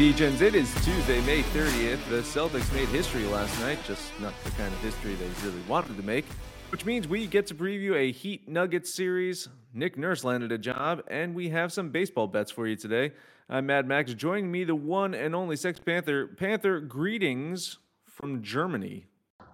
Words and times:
Degens, 0.00 0.40
it 0.40 0.54
is 0.54 0.72
Tuesday, 0.82 1.20
May 1.26 1.42
30th. 1.42 1.98
The 2.08 2.22
Celtics 2.22 2.72
made 2.72 2.88
history 2.88 3.24
last 3.26 3.60
night, 3.60 3.78
just 3.86 4.18
not 4.18 4.32
the 4.44 4.50
kind 4.52 4.72
of 4.72 4.80
history 4.80 5.12
they 5.12 5.28
really 5.46 5.60
wanted 5.68 5.98
to 5.98 6.02
make, 6.02 6.24
which 6.70 6.86
means 6.86 7.06
we 7.06 7.26
get 7.26 7.46
to 7.48 7.54
preview 7.54 7.94
a 7.96 8.10
Heat 8.10 8.48
Nuggets 8.48 8.94
series. 8.94 9.50
Nick 9.74 9.98
Nurse 9.98 10.24
landed 10.24 10.52
a 10.52 10.56
job, 10.56 11.02
and 11.08 11.34
we 11.34 11.50
have 11.50 11.70
some 11.70 11.90
baseball 11.90 12.26
bets 12.26 12.50
for 12.50 12.66
you 12.66 12.76
today. 12.76 13.12
I'm 13.50 13.66
Mad 13.66 13.86
Max. 13.86 14.14
Joining 14.14 14.50
me, 14.50 14.64
the 14.64 14.74
one 14.74 15.12
and 15.12 15.34
only 15.34 15.54
Sex 15.54 15.78
Panther. 15.78 16.28
Panther, 16.28 16.80
greetings 16.80 17.76
from 18.06 18.42
Germany. 18.42 19.04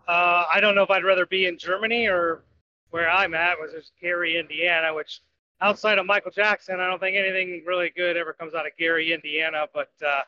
Uh, 0.07 0.45
I 0.55 0.61
don't 0.61 0.77
know 0.77 0.85
if 0.85 0.91
I'd 0.93 1.03
rather 1.03 1.27
be 1.27 1.47
in 1.47 1.59
Germany 1.59 2.07
or 2.07 2.45
where 2.91 3.11
I'm 3.11 3.35
at, 3.35 3.57
which 3.61 3.73
is 3.73 3.91
Gary, 4.01 4.39
Indiana, 4.39 4.95
which 4.95 5.23
outside 5.61 5.99
of 5.99 6.07
Michael 6.07 6.31
Jackson, 6.31 6.79
I 6.79 6.87
don't 6.87 7.01
think 7.01 7.17
anything 7.17 7.65
really 7.67 7.91
good 7.97 8.17
ever 8.17 8.33
comes 8.33 8.55
out 8.55 8.65
of 8.65 8.71
Gary, 8.79 9.13
Indiana. 9.13 9.67
But 9.75 9.91
uh, 10.07 10.21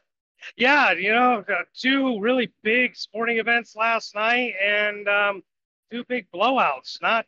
yeah, 0.56 0.92
you 0.92 1.12
know, 1.12 1.44
uh, 1.48 1.62
two 1.74 2.20
really 2.20 2.50
big 2.62 2.96
sporting 2.96 3.38
events 3.38 3.76
last 3.76 4.14
night 4.14 4.54
and 4.62 5.08
um, 5.08 5.42
two 5.90 6.04
big 6.08 6.26
blowouts. 6.32 7.00
Not 7.02 7.26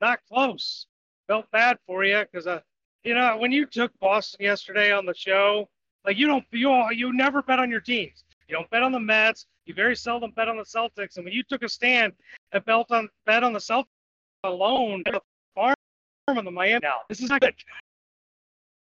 not 0.00 0.20
close. 0.28 0.86
Felt 1.26 1.50
bad 1.50 1.78
for 1.86 2.04
you 2.04 2.24
because 2.30 2.46
uh, 2.46 2.60
you 3.04 3.14
know 3.14 3.36
when 3.36 3.52
you 3.52 3.66
took 3.66 3.92
Boston 4.00 4.44
yesterday 4.44 4.92
on 4.92 5.06
the 5.06 5.14
show, 5.14 5.68
like 6.04 6.16
you 6.16 6.26
don't 6.26 6.44
you 6.50 6.90
you 6.92 7.12
never 7.12 7.42
bet 7.42 7.58
on 7.58 7.70
your 7.70 7.80
teams. 7.80 8.24
You 8.48 8.56
don't 8.56 8.70
bet 8.70 8.82
on 8.82 8.92
the 8.92 9.00
Mets. 9.00 9.46
You 9.66 9.74
very 9.74 9.94
seldom 9.94 10.32
bet 10.32 10.48
on 10.48 10.56
the 10.56 10.64
Celtics. 10.64 11.16
And 11.16 11.24
when 11.24 11.32
you 11.32 11.44
took 11.44 11.62
a 11.62 11.68
stand 11.68 12.12
and 12.52 12.64
bet 12.64 12.86
on 12.90 13.08
bet 13.26 13.44
on 13.44 13.52
the 13.52 13.60
Celtics 13.60 13.86
alone, 14.42 15.02
the 15.06 15.20
farm 15.54 15.74
on 16.26 16.44
the 16.44 16.50
Miami 16.50 16.80
now. 16.82 16.96
This 17.08 17.20
is 17.20 17.30
not 17.30 17.40
good. 17.40 17.54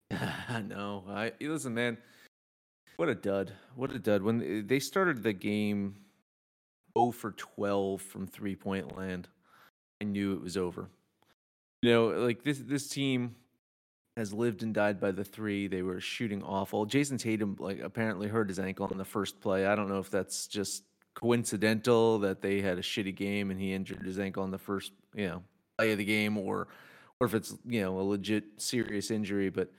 no, 0.67 1.03
I 1.09 1.31
listen, 1.41 1.73
man. 1.73 1.97
What 3.01 3.09
a 3.09 3.15
dud! 3.15 3.53
What 3.73 3.91
a 3.91 3.97
dud! 3.97 4.21
When 4.21 4.43
eh, 4.43 4.61
they 4.63 4.77
started 4.77 5.23
the 5.23 5.33
game, 5.33 5.95
0 6.95 7.09
for 7.09 7.31
12 7.31 7.99
from 7.99 8.27
three 8.27 8.55
point 8.55 8.95
land, 8.95 9.27
I 9.99 10.05
knew 10.05 10.33
it 10.33 10.41
was 10.43 10.55
over. 10.55 10.87
You 11.81 11.91
know, 11.91 12.07
like 12.09 12.43
this 12.43 12.59
this 12.59 12.87
team 12.87 13.37
has 14.17 14.31
lived 14.35 14.61
and 14.61 14.71
died 14.71 14.99
by 14.99 15.09
the 15.09 15.23
three. 15.23 15.67
They 15.67 15.81
were 15.81 15.99
shooting 15.99 16.43
awful. 16.43 16.85
Jayson 16.85 17.17
Tatum 17.17 17.55
like 17.57 17.79
apparently 17.79 18.27
hurt 18.27 18.49
his 18.49 18.59
ankle 18.59 18.87
on 18.91 18.99
the 18.99 19.03
first 19.03 19.41
play. 19.41 19.65
I 19.65 19.73
don't 19.73 19.89
know 19.89 19.97
if 19.97 20.11
that's 20.11 20.45
just 20.45 20.83
coincidental 21.15 22.19
that 22.19 22.43
they 22.43 22.61
had 22.61 22.77
a 22.77 22.83
shitty 22.83 23.15
game 23.15 23.49
and 23.49 23.59
he 23.59 23.73
injured 23.73 24.03
his 24.03 24.19
ankle 24.19 24.43
on 24.43 24.51
the 24.51 24.59
first, 24.59 24.91
you 25.15 25.27
know, 25.27 25.43
play 25.79 25.91
of 25.91 25.97
the 25.97 26.05
game 26.05 26.37
or 26.37 26.67
or 27.19 27.25
if 27.25 27.33
it's, 27.33 27.55
you 27.65 27.81
know, 27.81 27.99
a 27.99 28.03
legit 28.03 28.43
serious 28.57 29.09
injury, 29.09 29.49
but 29.49 29.71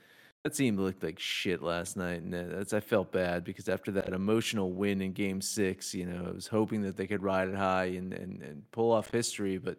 that 0.44 0.54
team 0.54 0.76
looked 0.76 1.04
like 1.04 1.18
shit 1.20 1.62
last 1.62 1.96
night, 1.96 2.22
and 2.22 2.32
that's 2.32 2.72
I 2.72 2.80
felt 2.80 3.12
bad 3.12 3.44
because 3.44 3.68
after 3.68 3.92
that 3.92 4.12
emotional 4.12 4.72
win 4.72 5.00
in 5.00 5.12
Game 5.12 5.40
Six, 5.40 5.94
you 5.94 6.04
know, 6.04 6.26
I 6.28 6.32
was 6.32 6.48
hoping 6.48 6.82
that 6.82 6.96
they 6.96 7.06
could 7.06 7.22
ride 7.22 7.48
it 7.48 7.54
high 7.54 7.84
and 7.84 8.12
and, 8.12 8.42
and 8.42 8.70
pull 8.72 8.90
off 8.90 9.10
history, 9.10 9.58
but 9.58 9.78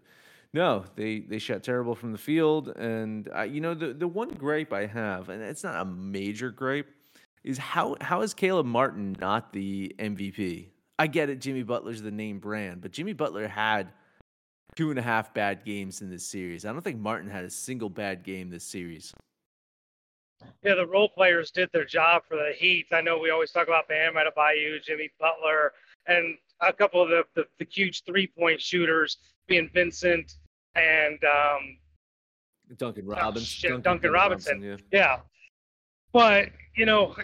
no, 0.54 0.86
they 0.96 1.20
they 1.20 1.40
shot 1.40 1.64
terrible 1.64 1.96
from 1.96 2.14
the 2.14 2.18
field, 2.18 2.70
and 2.70 3.30
I, 3.34 3.46
you 3.46 3.60
know 3.60 3.74
the 3.74 3.94
the 3.94 4.08
one 4.08 4.30
gripe 4.30 4.72
I 4.72 4.86
have, 4.86 5.30
and 5.30 5.42
it's 5.42 5.64
not 5.64 5.82
a 5.82 5.86
major 5.86 6.50
gripe, 6.50 6.88
is 7.44 7.58
how 7.58 7.98
how 8.00 8.22
is 8.22 8.34
Caleb 8.34 8.66
Martin 8.66 9.18
not 9.20 9.52
the 9.52 9.94
MVP? 10.00 10.68
I 10.98 11.08
get 11.08 11.30
it, 11.30 11.42
Jimmy 11.42 11.64
Butler's 11.64 12.02
the 12.02 12.12
name 12.12 12.40
brand, 12.40 12.82
but 12.82 12.92
Jimmy 12.92 13.14
Butler 13.14 13.48
had 13.50 13.92
two 14.76 14.92
and 14.92 15.00
a 15.00 15.02
half 15.02 15.34
bad 15.34 15.66
games 15.66 16.02
in 16.02 16.10
this 16.10 16.26
series. 16.26 16.66
I 16.66 16.72
don't 16.72 16.82
think 16.82 17.00
Martin 17.00 17.30
had 17.30 17.44
a 17.44 17.50
single 17.50 17.90
bad 17.90 18.24
game 18.24 18.50
this 18.50 18.64
series. 18.64 19.14
Yeah, 20.64 20.76
the 20.76 20.88
role 20.88 21.10
players 21.10 21.52
did 21.52 21.70
their 21.74 21.86
job 21.86 22.24
for 22.28 22.38
the 22.38 22.54
Heat. 22.56 22.88
I 22.92 23.02
know 23.02 23.18
we 23.20 23.30
always 23.30 23.52
talk 23.52 23.68
about 23.68 23.88
Bam 23.88 24.14
Adebayo, 24.14 24.82
Jimmy 24.84 25.10
Butler, 25.20 25.74
and 26.08 26.38
a 26.62 26.74
couple 26.74 27.02
of 27.02 27.10
the, 27.10 27.24
the, 27.36 27.46
the 27.60 27.68
huge 27.70 28.04
three 28.04 28.28
point 28.28 28.62
shooters 28.62 29.18
being 29.48 29.70
Vincent 29.74 30.34
and 30.76 31.20
um, 31.24 31.78
Duncan 32.78 33.06
Robinson. 33.06 33.44
shit, 33.44 33.70
Duncan, 33.70 33.84
Duncan 33.84 34.12
Robinson. 34.12 34.62
Robinson 34.62 34.88
yeah. 34.92 35.00
yeah. 35.00 35.20
But, 36.12 36.50
you 36.76 36.86
know, 36.86 37.16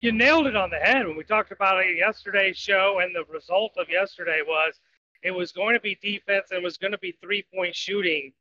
you 0.00 0.12
nailed 0.12 0.46
it 0.46 0.56
on 0.56 0.70
the 0.70 0.76
head 0.76 1.06
when 1.06 1.16
we 1.16 1.24
talked 1.24 1.52
about 1.52 1.84
it 1.84 1.96
yesterday's 1.96 2.56
show, 2.56 3.00
and 3.02 3.14
the 3.14 3.24
result 3.32 3.72
of 3.78 3.88
yesterday 3.88 4.40
was 4.46 4.80
it 5.22 5.30
was 5.30 5.52
going 5.52 5.74
to 5.74 5.80
be 5.80 5.98
defense 6.02 6.48
and 6.50 6.58
it 6.58 6.64
was 6.64 6.76
going 6.76 6.92
to 6.92 6.98
be 6.98 7.16
three 7.22 7.44
point 7.54 7.74
shooting. 7.74 8.32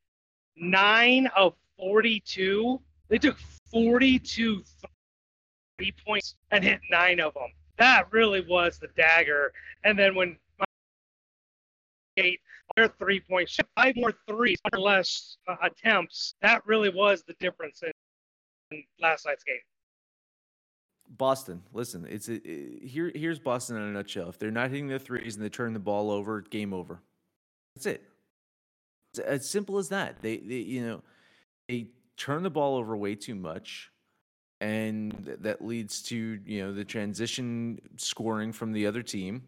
Nine 0.55 1.29
of 1.35 1.53
42. 1.77 2.79
They 3.09 3.17
took 3.17 3.37
42 3.71 4.63
three 5.77 5.93
points 6.05 6.35
and 6.51 6.63
hit 6.63 6.79
nine 6.89 7.19
of 7.19 7.33
them. 7.33 7.49
That 7.77 8.11
really 8.11 8.45
was 8.47 8.79
the 8.79 8.87
dagger. 8.95 9.51
And 9.83 9.97
then 9.97 10.15
when 10.15 10.37
eight, 12.17 12.39
their 12.75 12.87
three 12.87 13.19
point 13.19 13.49
shot, 13.49 13.67
five 13.75 13.95
more 13.95 14.13
threes, 14.27 14.57
or 14.71 14.79
less 14.79 15.37
uh, 15.47 15.55
attempts, 15.61 16.35
that 16.41 16.65
really 16.65 16.89
was 16.89 17.23
the 17.23 17.33
difference 17.39 17.81
in, 17.83 17.91
in 18.71 18.83
last 19.01 19.25
night's 19.25 19.43
game. 19.43 19.57
Boston, 21.07 21.61
listen, 21.71 22.07
it's 22.09 22.29
it, 22.29 22.43
here. 22.81 23.11
Here's 23.13 23.39
Boston 23.39 23.77
in 23.77 23.83
a 23.83 23.91
nutshell. 23.91 24.29
If 24.29 24.39
they're 24.39 24.51
not 24.51 24.71
hitting 24.71 24.87
their 24.87 24.99
threes 24.99 25.35
and 25.35 25.45
they 25.45 25.49
turn 25.49 25.73
the 25.73 25.79
ball 25.79 26.09
over, 26.09 26.41
game 26.41 26.73
over. 26.73 27.01
That's 27.75 27.85
it. 27.85 28.03
It's 29.13 29.19
as 29.19 29.51
simple 29.51 29.77
as 29.77 29.89
that. 29.89 30.21
They, 30.21 30.37
they 30.37 30.55
you 30.55 30.85
know, 30.85 31.03
they 31.69 31.87
turn 32.17 32.43
the 32.43 32.49
ball 32.49 32.77
over 32.77 32.95
way 32.95 33.15
too 33.15 33.35
much 33.35 33.91
and 34.61 35.35
that 35.41 35.63
leads 35.63 36.01
to 36.01 36.39
you 36.45 36.63
know 36.63 36.73
the 36.73 36.85
transition 36.85 37.79
scoring 37.97 38.51
from 38.51 38.71
the 38.71 38.87
other 38.87 39.03
team. 39.03 39.43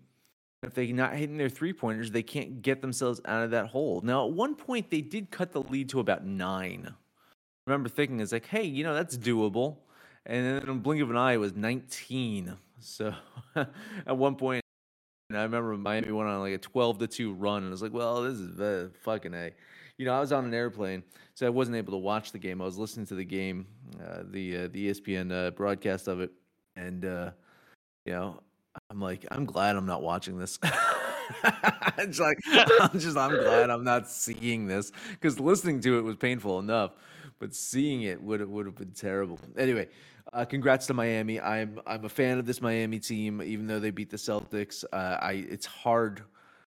If 0.64 0.74
they're 0.74 0.88
not 0.88 1.14
hitting 1.14 1.38
their 1.38 1.50
three 1.50 1.74
pointers 1.74 2.12
they 2.12 2.24
can't 2.24 2.62
get 2.62 2.82
themselves 2.82 3.22
out 3.26 3.44
of 3.44 3.52
that 3.52 3.68
hole. 3.68 4.02
Now 4.04 4.28
at 4.28 4.34
one 4.34 4.56
point 4.56 4.90
they 4.90 5.02
did 5.02 5.32
cut 5.32 5.52
the 5.52 5.62
lead 5.62 5.90
to 5.90 6.00
about 6.00 6.26
nine. 6.26 6.88
I 6.90 7.72
remember 7.72 7.90
thinking 7.90 8.20
it's 8.20 8.32
like 8.32 8.48
hey 8.48 8.64
you 8.64 8.84
know 8.84 8.94
that's 8.94 9.18
doable. 9.18 9.78
And 10.26 10.46
then 10.46 10.64
in 10.64 10.70
a 10.70 10.74
blink 10.74 11.02
of 11.02 11.10
an 11.10 11.18
eye 11.18 11.34
it 11.34 11.38
was 11.38 11.56
19 11.56 12.58
so 12.80 13.14
at 13.56 14.18
one 14.18 14.36
point 14.36 14.62
I 15.32 15.44
remember 15.44 15.76
Miami 15.78 16.12
went 16.12 16.30
on 16.30 16.40
like 16.40 16.54
a 16.54 16.58
12 16.58 17.00
to 17.00 17.08
2 17.08 17.34
run 17.34 17.64
and 17.64 17.68
I 17.68 17.72
was 17.72 17.82
like 17.82 17.94
well 17.94 18.24
this 18.24 18.38
is 18.38 18.60
uh, 18.60 18.90
fucking 19.04 19.34
a 19.34 19.52
you 19.98 20.06
know, 20.06 20.14
I 20.14 20.20
was 20.20 20.32
on 20.32 20.46
an 20.46 20.54
airplane, 20.54 21.04
so 21.34 21.46
I 21.46 21.50
wasn't 21.50 21.78
able 21.78 21.94
to 21.94 21.98
watch 21.98 22.32
the 22.32 22.40
game. 22.40 22.62
I 22.62 22.66
was 22.66 22.78
listening 22.78 23.06
to 23.08 23.16
the 23.16 23.26
game, 23.26 23.68
uh, 24.02 24.24
the 24.30 24.58
uh, 24.58 24.68
the 24.72 24.90
ESPN 24.90 25.32
uh, 25.32 25.52
broadcast 25.52 26.08
of 26.08 26.22
it, 26.22 26.32
and 26.76 27.04
uh, 27.06 27.32
you 28.06 28.14
know, 28.14 28.40
I'm 28.90 29.02
like, 29.02 29.26
I'm 29.32 29.46
glad 29.46 29.76
I'm 29.76 29.86
not 29.86 30.04
watching 30.04 30.38
this. 30.38 30.60
it's 31.98 32.20
like 32.20 32.38
I'm 32.80 33.00
just 33.00 33.18
I'm 33.18 33.32
glad 33.32 33.70
I'm 33.70 33.84
not 33.84 34.08
seeing 34.10 34.68
this 34.68 34.92
because 35.12 35.40
listening 35.40 35.82
to 35.82 35.98
it 35.98 36.02
was 36.02 36.16
painful 36.16 36.60
enough. 36.60 36.92
but 37.40 37.54
seeing 37.54 38.04
it 38.04 38.22
would 38.22 38.48
would 38.48 38.66
have 38.66 38.76
been 38.76 38.92
terrible. 38.92 39.40
Anyway, 39.58 39.88
uh, 40.34 40.46
congrats 40.46 40.88
to 40.88 40.94
Miami. 40.94 41.40
I'm 41.40 41.80
I'm 41.88 42.06
a 42.06 42.10
fan 42.10 42.38
of 42.38 42.46
this 42.46 42.62
Miami 42.62 43.00
team, 43.00 43.42
even 43.42 43.68
though 43.68 43.80
they 43.80 43.92
beat 43.92 44.10
the 44.10 44.18
Celtics. 44.18 44.84
Uh, 44.92 45.18
I 45.22 45.46
it's 45.50 45.66
hard 45.66 46.24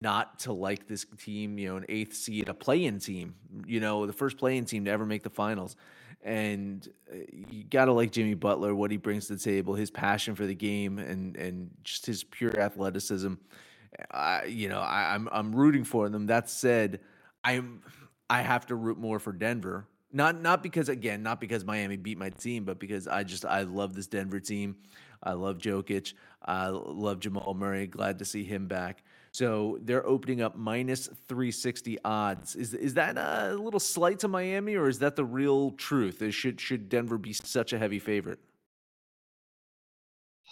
not 0.01 0.39
to 0.41 0.53
like 0.53 0.87
this 0.89 1.07
team. 1.19 1.59
You 1.59 1.71
know, 1.71 1.77
an 1.77 1.87
eighth 1.89 2.15
seed, 2.15 2.49
a 2.49 2.55
play-in 2.55 2.99
team. 2.99 3.35
You 3.67 3.81
know, 3.81 4.07
the 4.07 4.13
first 4.13 4.37
play-in 4.39 4.65
team 4.65 4.85
to 4.87 4.91
ever 4.91 5.07
make 5.07 5.23
the 5.23 5.31
finals. 5.31 5.77
And 6.23 6.87
uh, 7.11 7.19
you 7.49 7.65
gotta 7.65 7.93
like 7.93 8.13
Jimmy 8.13 8.35
Butler, 8.35 8.75
what 8.75 8.91
he 8.91 8.99
brings 8.99 9.29
to 9.29 9.37
the 9.37 9.41
table, 9.41 9.75
his 9.75 9.91
passion 9.91 10.35
for 10.35 10.47
the 10.47 10.55
game, 10.55 10.99
and 10.99 11.37
and 11.37 11.71
just 11.83 12.05
his 12.07 12.25
pure 12.25 12.59
athleticism. 12.61 13.35
I, 14.11 14.45
you 14.45 14.69
know, 14.69 14.81
I, 14.81 15.15
I'm 15.15 15.29
I'm 15.33 15.55
rooting 15.55 15.85
for 15.85 16.09
them. 16.09 16.27
That 16.27 16.51
said, 16.51 17.01
I'm 17.43 17.81
I 18.29 18.43
have 18.43 18.67
to 18.67 18.75
root 18.75 18.99
more 18.99 19.19
for 19.19 19.33
Denver. 19.33 19.87
Not 20.13 20.41
not 20.41 20.63
because 20.63 20.89
again, 20.89 21.23
not 21.23 21.41
because 21.41 21.65
Miami 21.65 21.97
beat 21.97 22.19
my 22.19 22.31
team, 22.31 22.65
but 22.65 22.79
because 22.79 23.09
I 23.09 23.25
just 23.25 23.47
I 23.47 23.63
love 23.63 23.95
this 23.95 24.07
Denver 24.07 24.41
team. 24.41 24.77
I 25.23 25.33
love 25.33 25.59
Jokic. 25.59 26.15
I 26.45 26.69
love 26.69 27.21
Jamal 27.21 27.55
Murray. 27.55 27.87
Glad 27.87 28.19
to 28.19 28.25
see 28.25 28.45
him 28.45 28.67
back. 28.67 29.05
So 29.33 29.79
they're 29.83 30.07
opening 30.07 30.43
up 30.43 30.57
minus 30.57 31.07
360 31.29 31.99
odds. 32.05 32.57
Is 32.57 32.75
is 32.75 32.95
that 32.95 33.17
a 33.17 33.55
little 33.55 33.79
slight 33.79 34.19
to 34.21 34.29
Miami, 34.29 34.75
or 34.75 34.89
is 34.89 34.99
that 34.99 35.15
the 35.15 35.25
real 35.25 35.71
truth? 35.73 36.21
Is, 36.21 36.35
should 36.35 36.61
should 36.61 36.89
Denver 36.89 37.17
be 37.17 37.33
such 37.33 37.73
a 37.73 37.79
heavy 37.79 38.01
favorite? 38.01 38.41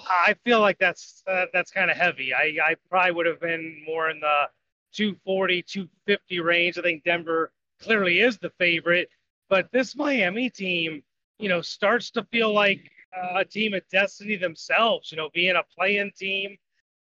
I 0.08 0.36
feel 0.44 0.60
like 0.60 0.78
that's 0.78 1.25
uh, 1.26 1.46
that's 1.52 1.72
kind 1.72 1.90
of 1.90 1.96
heavy. 1.96 2.32
I, 2.32 2.56
I 2.62 2.76
probably 2.88 3.12
would 3.12 3.26
have 3.26 3.40
been 3.40 3.82
more 3.84 4.10
in 4.10 4.20
the 4.20 4.44
240, 4.92 5.62
250 5.62 6.40
range. 6.40 6.78
I 6.78 6.82
think 6.82 7.02
Denver 7.02 7.52
clearly 7.80 8.20
is 8.20 8.38
the 8.38 8.50
favorite, 8.58 9.08
but 9.48 9.70
this 9.72 9.96
Miami 9.96 10.50
team, 10.50 11.02
you 11.38 11.48
know, 11.48 11.60
starts 11.60 12.10
to 12.12 12.25
feel 12.30 12.52
like 12.52 12.90
uh, 13.16 13.40
a 13.40 13.44
team 13.44 13.75
of 13.75 13.82
destiny 13.90 14.36
themselves. 14.36 15.10
You 15.10 15.19
know, 15.19 15.30
being 15.34 15.56
a 15.56 15.62
play-in 15.76 16.12
team, 16.16 16.56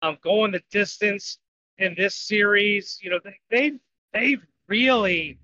um, 0.02 0.18
going 0.22 0.52
the 0.52 0.62
distance 0.70 1.38
in 1.78 1.94
this 1.96 2.14
series. 2.14 2.98
You 3.02 3.10
know, 3.10 3.20
they, 3.22 3.38
they've 3.50 3.78
they've 4.12 4.42
really 4.68 5.38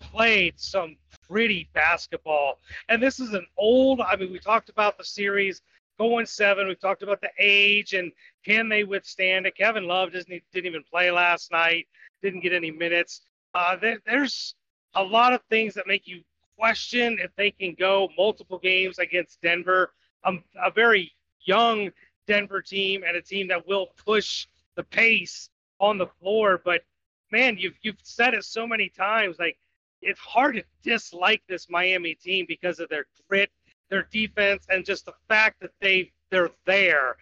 played 0.00 0.54
some 0.58 0.96
pretty 1.28 1.68
basketball, 1.74 2.58
and 2.88 3.02
this 3.02 3.20
is 3.20 3.34
an 3.34 3.46
old. 3.56 4.00
I 4.00 4.16
mean, 4.16 4.32
we 4.32 4.38
talked 4.38 4.68
about 4.68 4.98
the 4.98 5.04
series 5.04 5.62
going 5.98 6.26
seven. 6.26 6.68
We've 6.68 6.80
talked 6.80 7.02
about 7.02 7.20
the 7.20 7.30
age 7.38 7.92
and 7.92 8.12
can 8.44 8.68
they 8.68 8.84
withstand 8.84 9.46
it. 9.46 9.56
Kevin 9.56 9.86
Love 9.86 10.12
doesn't 10.12 10.42
didn't 10.52 10.66
even 10.66 10.84
play 10.90 11.10
last 11.10 11.50
night, 11.50 11.86
didn't 12.22 12.40
get 12.40 12.52
any 12.52 12.70
minutes. 12.70 13.22
Uh, 13.54 13.76
there, 13.76 13.98
there's 14.06 14.54
a 14.94 15.02
lot 15.02 15.32
of 15.32 15.40
things 15.50 15.74
that 15.74 15.86
make 15.86 16.06
you 16.06 16.22
question 16.58 17.18
if 17.20 17.30
they 17.36 17.50
can 17.50 17.74
go 17.78 18.08
multiple 18.16 18.58
games 18.58 18.98
against 18.98 19.40
Denver, 19.42 19.92
um, 20.24 20.42
a 20.62 20.70
very 20.70 21.12
young 21.44 21.90
Denver 22.26 22.60
team 22.60 23.02
and 23.06 23.16
a 23.16 23.22
team 23.22 23.48
that 23.48 23.66
will 23.66 23.88
push 24.04 24.46
the 24.76 24.84
pace 24.84 25.50
on 25.80 25.98
the 25.98 26.06
floor. 26.20 26.60
But 26.64 26.82
man, 27.30 27.56
you've 27.58 27.76
you've 27.82 27.98
said 28.02 28.34
it 28.34 28.44
so 28.44 28.66
many 28.66 28.88
times, 28.88 29.38
like 29.38 29.58
it's 30.00 30.20
hard 30.20 30.56
to 30.56 30.64
dislike 30.82 31.42
this 31.48 31.68
Miami 31.68 32.14
team 32.14 32.46
because 32.48 32.78
of 32.78 32.88
their 32.88 33.06
grit 33.28 33.50
their 33.90 34.06
defense, 34.12 34.66
and 34.68 34.84
just 34.84 35.06
the 35.06 35.14
fact 35.28 35.60
that 35.60 35.70
they 35.80 36.12
they're 36.30 36.50
there. 36.66 37.16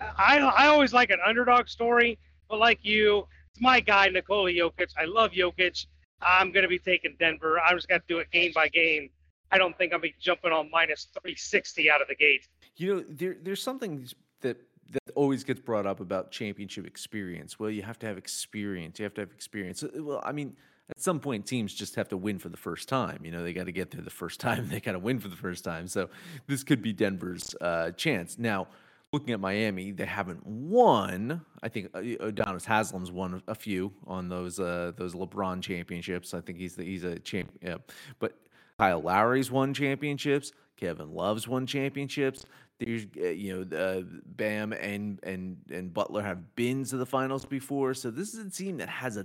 I 0.00 0.38
I 0.38 0.66
always 0.66 0.92
like 0.92 1.10
an 1.10 1.18
underdog 1.24 1.68
story, 1.68 2.18
but 2.48 2.58
like 2.58 2.80
you, 2.82 3.26
it's 3.50 3.60
my 3.60 3.80
guy 3.80 4.08
Nikola 4.08 4.50
Jokic. 4.50 4.92
I 4.98 5.04
love 5.04 5.32
Jokic. 5.32 5.86
I'm 6.20 6.52
gonna 6.52 6.68
be 6.68 6.78
taking 6.78 7.16
Denver. 7.18 7.60
I'm 7.60 7.76
just 7.76 7.88
gonna 7.88 8.02
do 8.08 8.18
it 8.18 8.30
game 8.30 8.52
by 8.54 8.68
game. 8.68 9.10
I 9.50 9.58
don't 9.58 9.76
think 9.76 9.92
I'll 9.92 10.00
be 10.00 10.14
jumping 10.18 10.52
on 10.52 10.70
minus 10.70 11.08
360 11.12 11.90
out 11.90 12.00
of 12.00 12.08
the 12.08 12.14
gate. 12.14 12.48
You 12.76 12.94
know, 12.94 13.04
there 13.08 13.36
there's 13.40 13.62
something 13.62 14.06
that 14.40 14.56
that 14.92 15.12
always 15.14 15.44
gets 15.44 15.60
brought 15.60 15.86
up 15.86 16.00
about 16.00 16.30
championship 16.30 16.86
experience. 16.86 17.58
Well, 17.58 17.70
you 17.70 17.82
have 17.82 17.98
to 18.00 18.06
have 18.06 18.18
experience. 18.18 18.98
You 18.98 19.04
have 19.04 19.14
to 19.14 19.22
have 19.22 19.32
experience. 19.32 19.84
Well, 19.94 20.22
I 20.24 20.32
mean, 20.32 20.56
at 20.90 21.00
some 21.00 21.20
point 21.20 21.46
teams 21.46 21.72
just 21.72 21.94
have 21.94 22.08
to 22.08 22.16
win 22.16 22.38
for 22.38 22.48
the 22.48 22.56
first 22.56 22.88
time 22.88 23.20
you 23.24 23.30
know 23.30 23.42
they 23.42 23.52
got 23.52 23.66
to 23.66 23.72
get 23.72 23.90
there 23.90 24.02
the 24.02 24.10
first 24.10 24.40
time 24.46 24.68
they 24.68 24.80
got 24.80 24.92
to 24.92 24.98
win 24.98 25.18
for 25.18 25.28
the 25.28 25.36
first 25.36 25.64
time 25.64 25.86
so 25.86 26.08
this 26.46 26.62
could 26.62 26.82
be 26.82 26.92
denver's 26.92 27.54
uh, 27.60 27.90
chance 27.92 28.38
now 28.38 28.66
looking 29.12 29.32
at 29.32 29.40
miami 29.40 29.90
they 29.90 30.04
haven't 30.04 30.44
won 30.46 31.40
i 31.62 31.68
think 31.68 31.88
uh, 31.94 32.00
Haslem's 32.00 33.10
won 33.10 33.42
a 33.48 33.54
few 33.54 33.92
on 34.06 34.28
those 34.28 34.60
uh, 34.60 34.92
those 34.96 35.14
lebron 35.14 35.62
championships 35.62 36.34
i 36.34 36.40
think 36.40 36.58
he's 36.58 36.76
the, 36.76 36.84
he's 36.84 37.04
a 37.04 37.18
champ 37.18 37.50
yeah. 37.62 37.76
but 38.18 38.36
kyle 38.78 39.00
lowry's 39.00 39.50
won 39.50 39.72
championships 39.72 40.52
kevin 40.76 41.14
love's 41.14 41.46
won 41.48 41.66
championships 41.66 42.44
there's 42.84 43.06
uh, 43.18 43.28
you 43.28 43.66
know 43.66 43.76
uh, 43.76 44.02
bam 44.36 44.72
and 44.72 45.18
and 45.22 45.56
and 45.70 45.92
butler 45.92 46.22
have 46.22 46.54
been 46.56 46.84
to 46.84 46.96
the 46.96 47.06
finals 47.06 47.44
before 47.44 47.94
so 47.94 48.10
this 48.10 48.34
is 48.34 48.46
a 48.46 48.50
team 48.50 48.76
that 48.78 48.88
has 48.88 49.16
a 49.16 49.24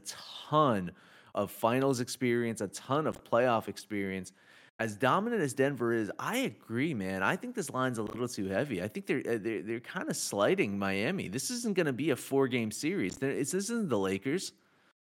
ton 0.49 0.91
of 1.37 1.51
finals 1.51 1.99
experience, 1.99 2.61
a 2.61 2.67
ton 2.69 3.05
of 3.05 3.23
playoff 3.23 3.67
experience. 3.67 4.33
As 4.79 4.95
dominant 4.95 5.41
as 5.41 5.53
Denver 5.53 5.93
is, 5.93 6.11
I 6.19 6.37
agree, 6.37 6.93
man. 6.93 7.23
I 7.23 7.35
think 7.35 7.55
this 7.55 7.69
line's 7.69 7.99
a 7.99 8.03
little 8.03 8.27
too 8.27 8.47
heavy. 8.47 8.81
I 8.81 8.87
think 8.87 9.05
they're 9.05 9.19
uh, 9.19 9.37
they're, 9.39 9.61
they're 9.61 9.79
kind 9.79 10.09
of 10.09 10.17
sliding 10.17 10.77
Miami. 10.77 11.27
This 11.27 11.49
isn't 11.51 11.75
going 11.75 11.85
to 11.85 11.93
be 11.93 12.09
a 12.09 12.15
four 12.15 12.47
game 12.47 12.71
series. 12.71 13.17
This 13.17 13.53
isn't 13.53 13.87
the 13.89 13.97
Lakers. 13.97 14.51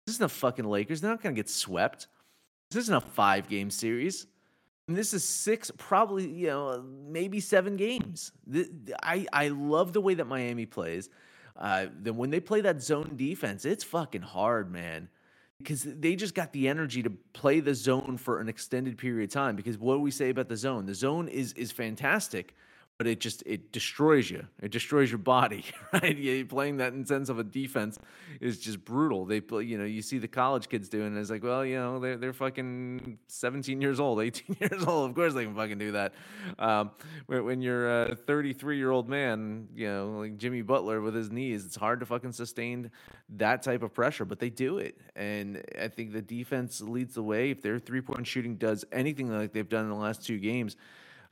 This 0.05 0.15
isn't 0.15 0.25
the 0.25 0.29
fucking 0.29 0.65
Lakers. 0.65 1.01
They're 1.01 1.11
not 1.11 1.21
going 1.21 1.35
to 1.35 1.39
get 1.39 1.49
swept. 1.49 2.07
This 2.71 2.83
isn't 2.83 2.95
a 2.95 3.01
five 3.01 3.49
game 3.49 3.69
series. 3.71 4.27
This 4.87 5.13
is 5.13 5.23
six, 5.23 5.71
probably 5.77 6.29
you 6.29 6.47
know 6.47 6.83
maybe 7.07 7.39
seven 7.39 7.75
games. 7.75 8.31
I 9.03 9.27
I 9.33 9.49
love 9.49 9.93
the 9.93 10.01
way 10.01 10.13
that 10.15 10.25
Miami 10.25 10.65
plays. 10.65 11.09
Uh, 11.55 11.87
then 11.91 12.17
when 12.17 12.29
they 12.29 12.39
play 12.39 12.61
that 12.61 12.81
zone 12.81 13.13
defense, 13.15 13.65
it's 13.65 13.83
fucking 13.83 14.21
hard, 14.21 14.71
man 14.71 15.09
because 15.59 15.83
they 15.83 16.15
just 16.15 16.35
got 16.35 16.53
the 16.53 16.67
energy 16.67 17.01
to 17.03 17.09
play 17.33 17.59
the 17.59 17.73
zone 17.73 18.17
for 18.17 18.39
an 18.39 18.47
extended 18.47 18.97
period 18.97 19.29
of 19.29 19.33
time. 19.33 19.55
Because 19.55 19.77
what 19.77 19.95
do 19.95 19.99
we 19.99 20.11
say 20.11 20.29
about 20.29 20.49
the 20.49 20.57
zone? 20.57 20.85
The 20.85 20.95
zone 20.95 21.27
is 21.27 21.53
is 21.53 21.71
fantastic, 21.71 22.55
but 22.97 23.05
it 23.05 23.19
just 23.19 23.43
it 23.45 23.71
destroys 23.71 24.29
you. 24.29 24.45
It 24.61 24.71
destroys 24.71 25.11
your 25.11 25.19
body, 25.19 25.65
right? 25.93 26.17
Yeah, 26.17 26.43
playing 26.47 26.77
that 26.77 26.93
in 26.93 27.05
sense 27.05 27.29
of 27.29 27.37
a 27.37 27.43
defense 27.43 27.99
is 28.41 28.59
just 28.59 28.83
brutal. 28.83 29.25
They 29.25 29.39
play, 29.39 29.63
you 29.63 29.77
know, 29.77 29.85
you 29.85 30.01
see 30.01 30.17
the 30.17 30.27
college 30.27 30.67
kids 30.67 30.89
doing 30.89 31.15
it. 31.15 31.19
It's 31.19 31.29
like, 31.29 31.43
well, 31.43 31.63
you 31.63 31.75
know, 31.75 31.99
they're 31.99 32.17
they're 32.17 32.33
fucking 32.33 33.19
17 33.27 33.81
years 33.81 33.99
old, 33.99 34.19
18 34.21 34.57
years 34.59 34.83
old. 34.83 35.09
Of 35.09 35.15
course 35.15 35.35
they 35.35 35.45
can 35.45 35.55
fucking 35.55 35.77
do 35.77 35.91
that. 35.91 36.13
Um, 36.57 36.91
when 37.27 37.61
you're 37.61 38.05
a 38.05 38.15
33 38.15 38.77
year 38.77 38.89
old 38.89 39.07
man, 39.07 39.67
you 39.75 39.87
know, 39.87 40.19
like 40.19 40.37
Jimmy 40.37 40.63
Butler 40.63 40.99
with 40.99 41.13
his 41.13 41.29
knees, 41.29 41.65
it's 41.65 41.75
hard 41.75 41.99
to 41.99 42.07
fucking 42.07 42.31
sustain 42.31 42.89
that 43.29 43.61
type 43.61 43.83
of 43.83 43.93
pressure, 43.93 44.25
but 44.25 44.39
they 44.39 44.49
do 44.49 44.79
it. 44.79 44.99
And 45.15 45.63
I 45.79 45.87
think 45.89 46.13
the 46.13 46.21
defense 46.21 46.81
leads 46.81 47.13
the 47.13 47.23
way. 47.23 47.51
If 47.51 47.61
their 47.61 47.77
three 47.77 48.01
point 48.01 48.25
shooting 48.25 48.55
does 48.55 48.85
anything 48.91 49.29
like 49.29 49.53
they've 49.53 49.69
done 49.69 49.83
in 49.83 49.89
the 49.89 49.95
last 49.95 50.25
two 50.25 50.39
games 50.39 50.75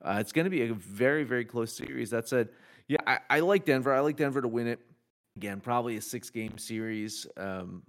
uh, 0.06 0.18
it's 0.20 0.32
going 0.32 0.46
to 0.46 0.52
be 0.52 0.62
a 0.64 0.74
very, 0.74 1.24
very 1.24 1.46
close 1.46 1.76
series. 1.76 2.12
That 2.12 2.30
said, 2.30 2.50
yeah, 2.88 2.98
I, 3.08 3.20
I, 3.30 3.40
like 3.40 3.66
Denver. 3.66 3.94
I 3.94 4.00
like 4.02 4.18
Denver 4.18 4.42
to 4.42 4.48
win 4.48 4.68
it. 4.68 4.80
Again, 5.36 5.60
probably 5.60 5.98
a 5.98 6.02
six 6.02 6.30
game 6.30 6.58
series. 6.58 7.28
Um, 7.36 7.82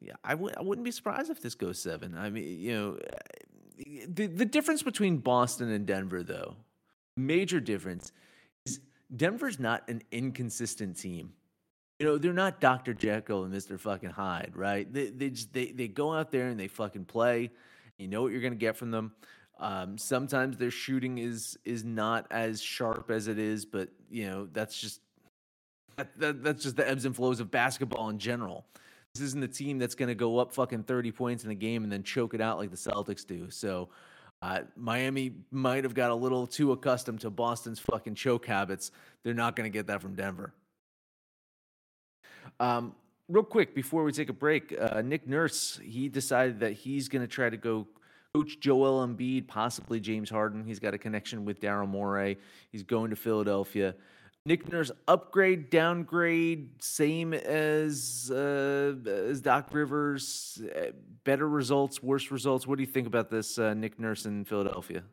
yeah, 0.00 0.12
I 0.22 0.32
w- 0.32 0.52
I 0.56 0.62
wouldn't 0.62 0.84
be 0.84 0.90
surprised 0.90 1.30
if 1.30 1.40
this 1.40 1.54
goes 1.54 1.78
seven. 1.78 2.16
I 2.16 2.30
mean, 2.30 2.60
you 2.60 2.72
know, 2.74 2.98
the, 4.08 4.26
the 4.26 4.44
difference 4.44 4.82
between 4.82 5.16
Boston 5.18 5.70
and 5.70 5.86
Denver, 5.86 6.22
though, 6.22 6.54
major 7.16 7.60
difference, 7.60 8.12
is 8.66 8.80
Denver's 9.16 9.58
not 9.58 9.88
an 9.88 10.02
inconsistent 10.12 10.98
team. 10.98 11.32
You 11.98 12.06
know, 12.06 12.18
they're 12.18 12.32
not 12.32 12.60
Dr. 12.60 12.92
Jekyll 12.92 13.44
and 13.44 13.54
Mr. 13.54 13.80
fucking 13.80 14.10
Hyde, 14.10 14.52
right? 14.54 14.92
They, 14.92 15.10
they, 15.10 15.30
just, 15.30 15.52
they, 15.52 15.66
they 15.72 15.88
go 15.88 16.12
out 16.12 16.30
there 16.30 16.48
and 16.48 16.60
they 16.60 16.68
fucking 16.68 17.06
play. 17.06 17.50
You 17.98 18.08
know 18.08 18.22
what 18.22 18.32
you're 18.32 18.40
going 18.40 18.52
to 18.52 18.58
get 18.58 18.76
from 18.76 18.90
them. 18.90 19.12
Um, 19.60 19.96
sometimes 19.96 20.56
their 20.56 20.70
shooting 20.70 21.18
is 21.18 21.58
is 21.64 21.84
not 21.84 22.26
as 22.30 22.60
sharp 22.60 23.10
as 23.10 23.28
it 23.28 23.38
is, 23.38 23.64
but 23.64 23.88
you 24.10 24.28
know 24.28 24.48
that's 24.52 24.80
just 24.80 25.00
that, 25.96 26.18
that, 26.18 26.42
that's 26.42 26.62
just 26.62 26.76
the 26.76 26.88
ebbs 26.88 27.04
and 27.04 27.14
flows 27.14 27.40
of 27.40 27.50
basketball 27.50 28.08
in 28.08 28.18
general. 28.18 28.66
This 29.14 29.22
isn't 29.22 29.44
a 29.44 29.48
team 29.48 29.78
that's 29.78 29.94
going 29.94 30.08
to 30.08 30.14
go 30.16 30.38
up 30.38 30.52
fucking 30.52 30.82
thirty 30.82 31.12
points 31.12 31.44
in 31.44 31.50
a 31.50 31.54
game 31.54 31.84
and 31.84 31.92
then 31.92 32.02
choke 32.02 32.34
it 32.34 32.40
out 32.40 32.58
like 32.58 32.70
the 32.70 32.76
Celtics 32.76 33.24
do. 33.24 33.48
So 33.48 33.90
uh, 34.42 34.62
Miami 34.76 35.36
might 35.52 35.84
have 35.84 35.94
got 35.94 36.10
a 36.10 36.14
little 36.14 36.48
too 36.48 36.72
accustomed 36.72 37.20
to 37.20 37.30
Boston's 37.30 37.78
fucking 37.78 38.16
choke 38.16 38.46
habits. 38.46 38.90
They're 39.22 39.34
not 39.34 39.54
going 39.54 39.70
to 39.70 39.76
get 39.76 39.86
that 39.86 40.02
from 40.02 40.16
Denver. 40.16 40.52
Um, 42.58 42.94
real 43.28 43.44
quick 43.44 43.74
before 43.74 44.02
we 44.02 44.10
take 44.10 44.28
a 44.28 44.34
break, 44.34 44.74
uh, 44.78 45.00
Nick 45.02 45.28
Nurse 45.28 45.78
he 45.82 46.08
decided 46.08 46.58
that 46.60 46.72
he's 46.72 47.08
going 47.08 47.22
to 47.22 47.28
try 47.28 47.48
to 47.48 47.56
go 47.56 47.86
Coach 48.34 48.58
Joel 48.58 49.06
Embiid, 49.06 49.46
possibly 49.46 50.00
James 50.00 50.28
Harden. 50.28 50.64
He's 50.64 50.80
got 50.80 50.92
a 50.92 50.98
connection 50.98 51.44
with 51.44 51.60
Daryl 51.60 51.88
Morey. 51.88 52.36
He's 52.72 52.82
going 52.82 53.10
to 53.10 53.16
Philadelphia. 53.16 53.94
Nick 54.44 54.68
Nurse 54.70 54.90
upgrade, 55.06 55.70
downgrade, 55.70 56.82
same 56.82 57.32
as 57.32 58.32
uh, 58.34 58.94
as 59.06 59.40
Doc 59.40 59.68
Rivers. 59.72 60.60
Uh, 60.76 60.86
better 61.22 61.48
results, 61.48 62.02
worse 62.02 62.32
results. 62.32 62.66
What 62.66 62.76
do 62.76 62.82
you 62.82 62.90
think 62.90 63.06
about 63.06 63.30
this 63.30 63.56
uh, 63.56 63.72
Nick 63.72 64.00
Nurse 64.00 64.26
in 64.26 64.44
Philadelphia? 64.44 65.04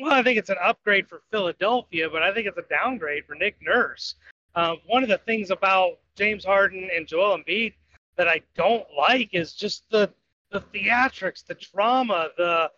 Well, 0.00 0.14
I 0.14 0.22
think 0.22 0.38
it's 0.38 0.50
an 0.50 0.56
upgrade 0.62 1.06
for 1.06 1.20
Philadelphia, 1.30 2.08
but 2.10 2.22
I 2.22 2.32
think 2.32 2.46
it's 2.46 2.58
a 2.58 2.64
downgrade 2.70 3.26
for 3.26 3.34
Nick 3.34 3.56
Nurse. 3.60 4.14
Uh, 4.54 4.76
one 4.86 5.02
of 5.02 5.10
the 5.10 5.18
things 5.18 5.50
about 5.50 5.98
James 6.16 6.44
Harden 6.44 6.88
and 6.96 7.06
Joel 7.06 7.38
Embiid 7.38 7.74
that 8.16 8.28
I 8.28 8.40
don't 8.56 8.86
like 8.96 9.34
is 9.34 9.52
just 9.52 9.84
the 9.90 10.10
the 10.54 10.60
theatrics, 10.72 11.44
the 11.44 11.54
drama, 11.54 12.28
the 12.38 12.70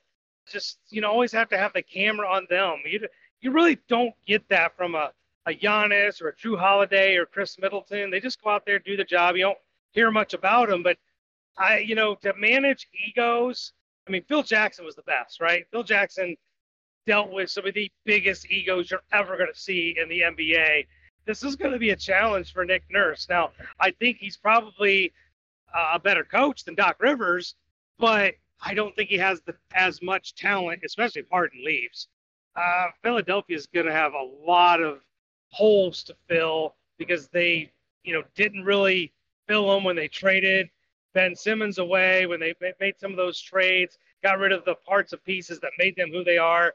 just 0.48 0.78
you 0.88 1.00
know 1.00 1.10
always 1.10 1.30
have 1.32 1.48
to 1.50 1.58
have 1.58 1.72
the 1.74 1.82
camera 1.82 2.26
on 2.26 2.46
them. 2.48 2.78
You 2.86 3.06
you 3.42 3.52
really 3.52 3.78
don't 3.86 4.14
get 4.26 4.48
that 4.48 4.76
from 4.76 4.94
a 4.94 5.12
a 5.44 5.52
Giannis 5.52 6.20
or 6.20 6.28
a 6.28 6.34
Jrue 6.34 6.58
Holiday 6.58 7.16
or 7.16 7.26
Khris 7.26 7.58
Middleton. 7.60 8.10
They 8.10 8.18
just 8.18 8.42
go 8.42 8.50
out 8.50 8.64
there 8.66 8.78
do 8.78 8.96
the 8.96 9.04
job. 9.04 9.36
You 9.36 9.42
don't 9.42 9.58
hear 9.92 10.10
much 10.10 10.32
about 10.32 10.70
them, 10.70 10.82
but 10.82 10.96
I 11.58 11.78
you 11.78 11.94
know 11.94 12.14
to 12.16 12.32
manage 12.34 12.88
egos. 13.06 13.74
I 14.08 14.10
mean, 14.10 14.24
Phil 14.26 14.42
Jackson 14.42 14.84
was 14.84 14.94
the 14.94 15.02
best, 15.02 15.40
right? 15.40 15.66
Phil 15.70 15.82
Jackson 15.82 16.34
dealt 17.06 17.30
with 17.30 17.50
some 17.50 17.66
of 17.66 17.74
the 17.74 17.90
biggest 18.04 18.50
egos 18.50 18.90
you're 18.90 19.02
ever 19.12 19.36
going 19.36 19.52
to 19.52 19.58
see 19.58 19.96
in 20.00 20.08
the 20.08 20.20
NBA. 20.20 20.86
This 21.26 21.42
is 21.42 21.56
going 21.56 21.72
to 21.72 21.78
be 21.78 21.90
a 21.90 21.96
challenge 21.96 22.52
for 22.52 22.64
Nick 22.64 22.84
Nurse. 22.88 23.26
Now, 23.28 23.50
I 23.80 23.90
think 23.90 24.18
he's 24.18 24.36
probably 24.36 25.12
uh, 25.74 25.92
a 25.94 25.98
better 25.98 26.22
coach 26.22 26.64
than 26.64 26.76
Doc 26.76 26.96
Rivers, 27.00 27.56
but 27.98 28.34
I 28.60 28.74
don't 28.74 28.94
think 28.96 29.10
he 29.10 29.18
has 29.18 29.40
the, 29.42 29.54
as 29.74 30.02
much 30.02 30.34
talent, 30.34 30.82
especially 30.84 31.22
if 31.22 31.28
Harden 31.30 31.64
leaves. 31.64 32.08
Uh, 32.54 32.86
Philadelphia 33.02 33.56
is 33.56 33.66
going 33.66 33.86
to 33.86 33.92
have 33.92 34.14
a 34.14 34.30
lot 34.46 34.80
of 34.80 35.00
holes 35.50 36.02
to 36.04 36.16
fill 36.28 36.74
because 36.98 37.28
they, 37.28 37.70
you 38.02 38.14
know, 38.14 38.22
didn't 38.34 38.64
really 38.64 39.12
fill 39.46 39.70
them 39.72 39.84
when 39.84 39.96
they 39.96 40.08
traded 40.08 40.68
Ben 41.16 41.34
Simmons 41.34 41.78
away, 41.78 42.26
when 42.26 42.40
they 42.40 42.54
made 42.78 42.98
some 42.98 43.10
of 43.10 43.16
those 43.16 43.40
trades, 43.40 43.96
got 44.22 44.38
rid 44.38 44.52
of 44.52 44.66
the 44.66 44.74
parts 44.86 45.14
of 45.14 45.24
pieces 45.24 45.58
that 45.60 45.72
made 45.78 45.96
them 45.96 46.10
who 46.10 46.22
they 46.22 46.36
are. 46.36 46.74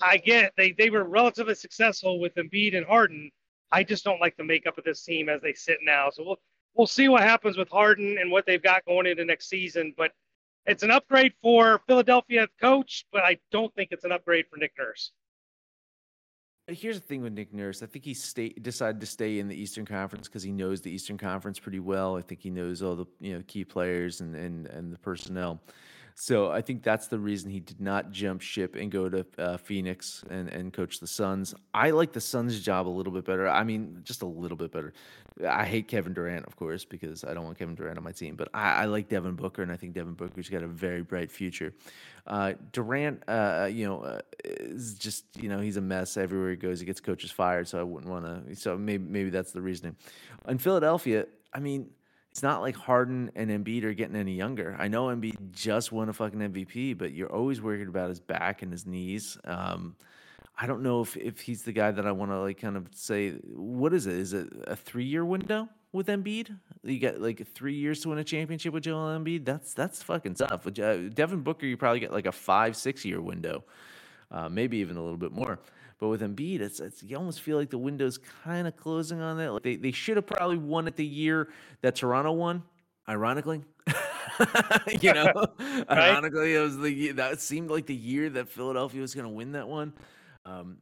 I 0.00 0.16
get 0.16 0.54
they 0.56 0.72
they 0.72 0.88
were 0.88 1.04
relatively 1.04 1.54
successful 1.54 2.18
with 2.18 2.34
Embiid 2.36 2.74
and 2.76 2.86
Harden. 2.86 3.30
I 3.70 3.84
just 3.84 4.04
don't 4.04 4.20
like 4.22 4.38
the 4.38 4.44
makeup 4.44 4.78
of 4.78 4.84
this 4.84 5.02
team 5.02 5.28
as 5.28 5.42
they 5.42 5.52
sit 5.52 5.78
now. 5.82 6.08
So 6.08 6.24
we'll 6.24 6.40
we'll 6.74 6.86
see 6.86 7.08
what 7.08 7.22
happens 7.22 7.58
with 7.58 7.68
Harden 7.68 8.16
and 8.18 8.30
what 8.30 8.46
they've 8.46 8.62
got 8.62 8.86
going 8.86 9.06
into 9.06 9.26
next 9.26 9.50
season. 9.50 9.92
But 9.98 10.12
it's 10.66 10.82
an 10.82 10.90
upgrade 10.90 11.32
for 11.42 11.80
Philadelphia 11.86 12.46
coach, 12.60 13.06
but 13.12 13.22
I 13.22 13.38
don't 13.50 13.74
think 13.74 13.90
it's 13.92 14.04
an 14.04 14.12
upgrade 14.12 14.46
for 14.50 14.56
Nick 14.56 14.72
Nurse. 14.78 15.12
Here's 16.68 17.00
the 17.00 17.06
thing 17.06 17.22
with 17.22 17.32
Nick 17.32 17.54
Nurse. 17.54 17.82
I 17.82 17.86
think 17.86 18.04
he 18.04 18.12
stay, 18.12 18.50
decided 18.50 19.00
to 19.00 19.06
stay 19.06 19.38
in 19.38 19.48
the 19.48 19.56
Eastern 19.56 19.86
Conference 19.86 20.28
because 20.28 20.42
he 20.42 20.52
knows 20.52 20.82
the 20.82 20.90
Eastern 20.90 21.16
Conference 21.16 21.58
pretty 21.58 21.80
well. 21.80 22.16
I 22.16 22.20
think 22.20 22.42
he 22.42 22.50
knows 22.50 22.82
all 22.82 22.94
the 22.94 23.06
you 23.20 23.34
know 23.34 23.42
key 23.46 23.64
players 23.64 24.20
and 24.20 24.34
and, 24.34 24.66
and 24.66 24.92
the 24.92 24.98
personnel. 24.98 25.62
So 26.20 26.50
I 26.50 26.62
think 26.62 26.82
that's 26.82 27.06
the 27.06 27.18
reason 27.18 27.48
he 27.48 27.60
did 27.60 27.80
not 27.80 28.10
jump 28.10 28.40
ship 28.40 28.74
and 28.74 28.90
go 28.90 29.08
to 29.08 29.24
uh, 29.38 29.56
Phoenix 29.56 30.24
and, 30.28 30.48
and 30.48 30.72
coach 30.72 30.98
the 30.98 31.06
Suns. 31.06 31.54
I 31.72 31.90
like 31.90 32.12
the 32.12 32.20
Suns' 32.20 32.60
job 32.60 32.88
a 32.88 32.90
little 32.90 33.12
bit 33.12 33.24
better. 33.24 33.48
I 33.48 33.62
mean, 33.62 34.00
just 34.02 34.22
a 34.22 34.26
little 34.26 34.56
bit 34.56 34.72
better. 34.72 34.92
I 35.48 35.64
hate 35.64 35.86
Kevin 35.86 36.14
Durant, 36.14 36.44
of 36.46 36.56
course, 36.56 36.84
because 36.84 37.22
I 37.22 37.34
don't 37.34 37.44
want 37.44 37.56
Kevin 37.56 37.76
Durant 37.76 37.98
on 37.98 38.02
my 38.02 38.10
team. 38.10 38.34
But 38.34 38.48
I, 38.52 38.82
I 38.82 38.84
like 38.86 39.08
Devin 39.08 39.36
Booker, 39.36 39.62
and 39.62 39.70
I 39.70 39.76
think 39.76 39.94
Devin 39.94 40.14
Booker's 40.14 40.48
got 40.48 40.64
a 40.64 40.66
very 40.66 41.02
bright 41.02 41.30
future. 41.30 41.72
Uh, 42.26 42.54
Durant, 42.72 43.22
uh, 43.28 43.68
you 43.70 43.86
know, 43.86 44.00
uh, 44.00 44.20
is 44.44 44.94
just 44.94 45.24
you 45.40 45.48
know 45.48 45.60
he's 45.60 45.76
a 45.76 45.80
mess 45.80 46.16
everywhere 46.16 46.50
he 46.50 46.56
goes. 46.56 46.80
He 46.80 46.86
gets 46.86 47.00
coaches 47.00 47.30
fired, 47.30 47.68
so 47.68 47.78
I 47.78 47.84
wouldn't 47.84 48.10
want 48.10 48.24
to. 48.24 48.56
So 48.56 48.76
maybe 48.76 49.04
maybe 49.04 49.30
that's 49.30 49.52
the 49.52 49.60
reasoning. 49.62 49.94
In 50.48 50.58
Philadelphia, 50.58 51.26
I 51.54 51.60
mean 51.60 51.90
it's 52.30 52.42
not 52.42 52.60
like 52.60 52.76
Harden 52.76 53.30
and 53.34 53.50
Embiid 53.50 53.84
are 53.84 53.94
getting 53.94 54.16
any 54.16 54.34
younger. 54.34 54.76
I 54.78 54.88
know 54.88 55.06
Embiid 55.06 55.50
just 55.50 55.92
won 55.92 56.08
a 56.08 56.12
fucking 56.12 56.38
MVP, 56.38 56.96
but 56.96 57.12
you're 57.12 57.32
always 57.32 57.60
worried 57.60 57.88
about 57.88 58.10
his 58.10 58.20
back 58.20 58.62
and 58.62 58.70
his 58.70 58.86
knees. 58.86 59.38
Um, 59.44 59.96
I 60.60 60.66
don't 60.66 60.82
know 60.82 61.00
if, 61.00 61.16
if 61.16 61.40
he's 61.40 61.62
the 61.62 61.72
guy 61.72 61.90
that 61.90 62.06
I 62.06 62.12
want 62.12 62.30
to 62.32 62.40
like 62.40 62.60
kind 62.60 62.76
of 62.76 62.88
say. 62.92 63.32
What 63.54 63.94
is 63.94 64.06
it? 64.06 64.14
Is 64.14 64.32
it 64.32 64.48
a 64.66 64.74
three 64.74 65.04
year 65.04 65.24
window 65.24 65.68
with 65.92 66.08
Embiid? 66.08 66.56
You 66.82 66.98
got 66.98 67.20
like 67.20 67.46
three 67.54 67.74
years 67.74 68.00
to 68.00 68.08
win 68.08 68.18
a 68.18 68.24
championship 68.24 68.72
with 68.74 68.82
Joel 68.84 69.18
Embiid. 69.18 69.44
That's 69.44 69.72
that's 69.72 70.02
fucking 70.02 70.34
tough. 70.34 70.66
Uh, 70.66 70.96
Devin 71.08 71.42
Booker, 71.42 71.66
you 71.66 71.76
probably 71.76 72.00
get 72.00 72.12
like 72.12 72.26
a 72.26 72.32
five 72.32 72.76
six 72.76 73.04
year 73.04 73.20
window, 73.20 73.64
uh, 74.32 74.48
maybe 74.48 74.78
even 74.78 74.96
a 74.96 75.02
little 75.02 75.16
bit 75.16 75.32
more. 75.32 75.60
But 75.98 76.08
with 76.08 76.20
Embiid, 76.20 76.60
it's, 76.60 76.78
it's 76.78 77.02
you 77.02 77.16
almost 77.16 77.40
feel 77.40 77.56
like 77.56 77.70
the 77.70 77.78
window's 77.78 78.18
kind 78.44 78.68
of 78.68 78.76
closing 78.76 79.20
on 79.20 79.36
that. 79.38 79.52
Like 79.52 79.62
they, 79.62 79.76
they 79.76 79.90
should 79.90 80.16
have 80.16 80.26
probably 80.26 80.56
won 80.56 80.86
it 80.86 80.94
the 80.94 81.04
year 81.04 81.48
that 81.82 81.96
Toronto 81.96 82.32
won, 82.32 82.62
ironically. 83.08 83.64
you 85.00 85.12
know, 85.12 85.32
right? 85.58 85.90
ironically, 85.90 86.54
it 86.54 86.60
was 86.60 86.78
the 86.78 87.12
that 87.12 87.40
seemed 87.40 87.70
like 87.70 87.86
the 87.86 87.94
year 87.94 88.30
that 88.30 88.48
Philadelphia 88.48 89.00
was 89.00 89.14
going 89.14 89.24
to 89.24 89.32
win 89.32 89.52
that 89.52 89.66
one. 89.66 89.92
Um, 90.44 90.78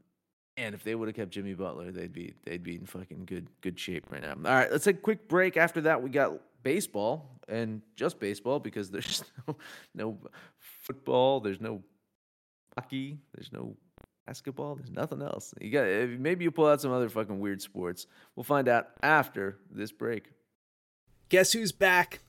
and 0.58 0.75
if 0.75 0.85
they 0.85 0.94
would 0.94 1.08
have 1.08 1.14
kept 1.14 1.30
Jimmy 1.30 1.54
Butler, 1.54 1.92
they'd 1.92 2.12
be 2.12 2.35
they'd 2.44 2.62
be 2.62 2.76
in 2.76 2.85
fucking 2.85 3.25
good 3.25 3.49
good 3.62 3.78
shape 3.78 4.06
right 4.11 4.23
now. 4.23 4.32
All 4.32 4.54
right, 4.54 4.70
let's 4.70 4.85
take 4.85 4.96
a 4.96 5.00
quick 5.00 5.28
break. 5.28 5.56
After 5.56 5.82
that, 5.82 6.02
we 6.02 6.11
got 6.11 6.32
baseball 6.62 7.30
and 7.49 7.80
just 7.94 8.18
baseball 8.18 8.58
because 8.58 8.90
there's 8.90 9.25
no 9.49 9.56
no 9.94 10.18
football, 10.58 11.40
there's 11.40 11.61
no 11.61 11.82
hockey, 12.76 13.18
there's 13.35 13.52
no 13.52 13.76
basketball. 14.26 14.75
There's 14.75 14.90
nothing 14.90 15.23
else. 15.23 15.54
You 15.61 15.71
got 15.71 15.87
maybe 16.18 16.45
you 16.45 16.50
pull 16.50 16.66
out 16.66 16.80
some 16.80 16.92
other 16.92 17.09
fucking 17.09 17.38
weird 17.38 17.62
sports. 17.62 18.06
We'll 18.35 18.45
find 18.45 18.68
out 18.68 18.88
after 19.02 19.59
this 19.71 19.92
break. 19.92 20.33
Guess 21.28 21.52
who's 21.52 21.73
back? 21.73 22.21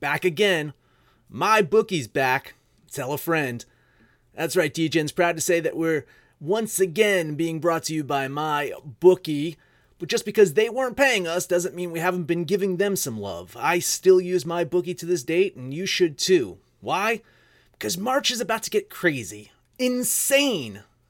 Back 0.00 0.24
again. 0.24 0.72
My 1.28 1.62
bookie's 1.62 2.08
back. 2.08 2.54
Tell 2.90 3.12
a 3.12 3.18
friend. 3.18 3.64
That's 4.34 4.56
right, 4.56 4.72
Degens 4.72 5.14
proud 5.14 5.36
to 5.36 5.42
say 5.42 5.60
that 5.60 5.76
we're 5.76 6.06
once 6.40 6.80
again 6.80 7.34
being 7.34 7.60
brought 7.60 7.84
to 7.84 7.94
you 7.94 8.02
by 8.02 8.26
my 8.28 8.72
bookie. 9.00 9.56
But 9.98 10.08
just 10.08 10.24
because 10.24 10.54
they 10.54 10.70
weren't 10.70 10.96
paying 10.96 11.26
us 11.26 11.46
doesn't 11.46 11.74
mean 11.74 11.90
we 11.90 12.00
haven't 12.00 12.24
been 12.24 12.44
giving 12.44 12.78
them 12.78 12.96
some 12.96 13.20
love. 13.20 13.56
I 13.58 13.80
still 13.80 14.20
use 14.20 14.46
my 14.46 14.64
bookie 14.64 14.94
to 14.94 15.06
this 15.06 15.22
date, 15.22 15.56
and 15.56 15.74
you 15.74 15.84
should 15.84 16.16
too. 16.16 16.58
Why? 16.80 17.20
Because 17.72 17.98
March 17.98 18.30
is 18.30 18.40
about 18.40 18.62
to 18.62 18.70
get 18.70 18.88
crazy. 18.88 19.52
Insane 19.78 20.84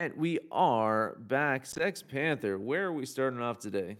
And 0.00 0.16
we 0.16 0.38
are 0.50 1.14
back. 1.18 1.66
Sex 1.66 2.02
Panther, 2.02 2.58
where 2.58 2.86
are 2.86 2.92
we 2.94 3.04
starting 3.04 3.42
off 3.42 3.58
today? 3.58 3.98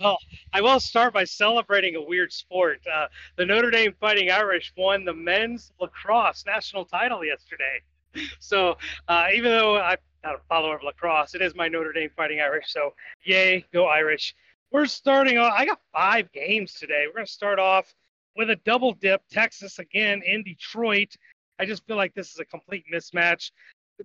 Well, 0.00 0.16
I 0.54 0.62
will 0.62 0.80
start 0.80 1.12
by 1.12 1.24
celebrating 1.24 1.96
a 1.96 2.00
weird 2.00 2.32
sport. 2.32 2.80
Uh, 2.90 3.08
the 3.36 3.44
Notre 3.44 3.70
Dame 3.70 3.92
Fighting 4.00 4.30
Irish 4.30 4.72
won 4.74 5.04
the 5.04 5.12
men's 5.12 5.72
lacrosse 5.78 6.46
national 6.46 6.86
title 6.86 7.22
yesterday. 7.22 7.82
So 8.40 8.76
uh, 9.08 9.26
even 9.34 9.50
though 9.50 9.78
I'm 9.78 9.96
not 10.22 10.34
a 10.34 10.40
follower 10.46 10.76
of 10.76 10.82
lacrosse, 10.82 11.34
it 11.34 11.40
is 11.40 11.54
my 11.54 11.68
Notre 11.68 11.92
Dame 11.92 12.10
Fighting 12.16 12.40
Irish. 12.40 12.66
So 12.68 12.94
yay, 13.24 13.64
go 13.72 13.86
Irish! 13.86 14.34
we're 14.70 14.86
starting 14.86 15.36
off. 15.36 15.52
I 15.54 15.66
got 15.66 15.80
five 15.92 16.32
games 16.32 16.74
today. 16.74 17.04
We're 17.06 17.14
going 17.14 17.26
to 17.26 17.32
start 17.32 17.58
off 17.58 17.94
with 18.36 18.48
a 18.48 18.56
double 18.56 18.94
dip. 18.94 19.22
Texas 19.30 19.78
again 19.78 20.22
in 20.24 20.42
Detroit. 20.42 21.14
I 21.58 21.66
just 21.66 21.86
feel 21.86 21.96
like 21.96 22.14
this 22.14 22.32
is 22.32 22.38
a 22.38 22.44
complete 22.44 22.84
mismatch. 22.92 23.50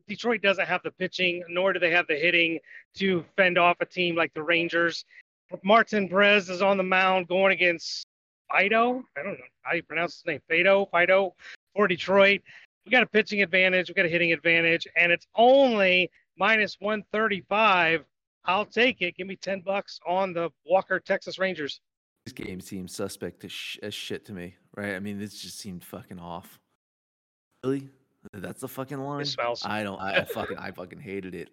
Detroit 0.08 0.42
doesn't 0.42 0.68
have 0.68 0.82
the 0.84 0.92
pitching, 0.92 1.44
nor 1.50 1.74
do 1.74 1.80
they 1.80 1.92
have 1.92 2.08
the 2.08 2.16
hitting 2.16 2.60
to 2.96 3.24
fend 3.36 3.58
off 3.58 3.78
a 3.80 3.86
team 3.86 4.16
like 4.16 4.34
the 4.34 4.44
Rangers. 4.44 5.06
Martin 5.64 6.10
Perez 6.10 6.50
is 6.50 6.62
on 6.62 6.78
the 6.78 6.84
mound 6.84 7.28
going 7.28 7.54
against 7.54 8.06
Faedo. 8.52 9.04
I 9.18 9.24
don't 9.24 9.34
know 9.34 9.46
how 9.62 9.76
you 9.76 9.84
pronounce 9.84 10.16
his 10.16 10.26
name. 10.26 10.42
Faedo, 10.50 10.90
Faedo 10.92 11.32
for 11.76 11.88
Detroit. 11.88 12.42
We 12.86 12.92
got 12.92 13.04
a 13.04 13.08
pitching 13.08 13.42
advantage. 13.42 13.90
We 13.90 13.94
got 13.94 14.06
a 14.06 14.10
hitting 14.10 14.34
advantage, 14.34 14.88
and 14.96 15.12
it's 15.12 15.28
only 15.36 16.10
minus 16.38 16.78
135. 16.80 18.06
I'll 18.46 18.66
take 18.66 19.02
it. 19.02 19.18
Give 19.18 19.28
me 19.28 19.36
10 19.36 19.62
bucks 19.62 20.00
on 20.08 20.34
the 20.34 20.50
Walker 20.66 21.00
Texas 21.00 21.38
Rangers. 21.38 21.82
This 22.26 22.34
game 22.34 22.62
seems 22.62 22.94
suspect 22.94 23.44
as, 23.46 23.52
sh- 23.52 23.78
as 23.82 23.94
shit 23.94 24.26
to 24.26 24.34
me, 24.34 24.56
right? 24.76 24.96
I 24.96 25.00
mean, 25.00 25.20
this 25.20 25.42
just 25.42 25.60
seemed 25.60 25.84
fucking 25.84 26.20
off. 26.20 26.60
Really? 27.64 27.90
That's 28.34 28.62
the 28.62 28.68
fucking 28.68 29.00
line. 29.00 29.26
I 29.66 29.84
don't. 29.84 30.00
I 30.00 30.24
fucking. 30.24 30.58
I 30.58 30.72
fucking 30.76 31.00
hated 31.00 31.36
it. 31.36 31.50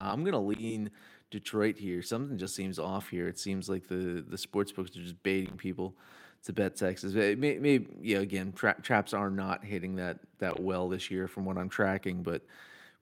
I'm 0.00 0.24
gonna 0.24 0.40
lean 0.40 0.90
Detroit 1.30 1.76
here. 1.76 2.02
Something 2.02 2.38
just 2.38 2.54
seems 2.54 2.78
off 2.78 3.08
here. 3.08 3.28
It 3.28 3.38
seems 3.38 3.68
like 3.68 3.88
the 3.88 4.24
the 4.26 4.38
sports 4.38 4.72
books 4.72 4.96
are 4.96 5.00
just 5.00 5.22
baiting 5.22 5.56
people 5.56 5.96
to 6.44 6.52
bet 6.52 6.76
Texas. 6.76 7.12
Maybe, 7.12 7.58
maybe 7.58 7.88
yeah. 8.00 8.18
Again, 8.18 8.52
tra- 8.52 8.80
traps 8.82 9.14
are 9.14 9.30
not 9.30 9.64
hitting 9.64 9.96
that 9.96 10.18
that 10.38 10.60
well 10.60 10.88
this 10.88 11.10
year 11.10 11.28
from 11.28 11.44
what 11.44 11.56
I'm 11.56 11.68
tracking, 11.68 12.22
but 12.22 12.42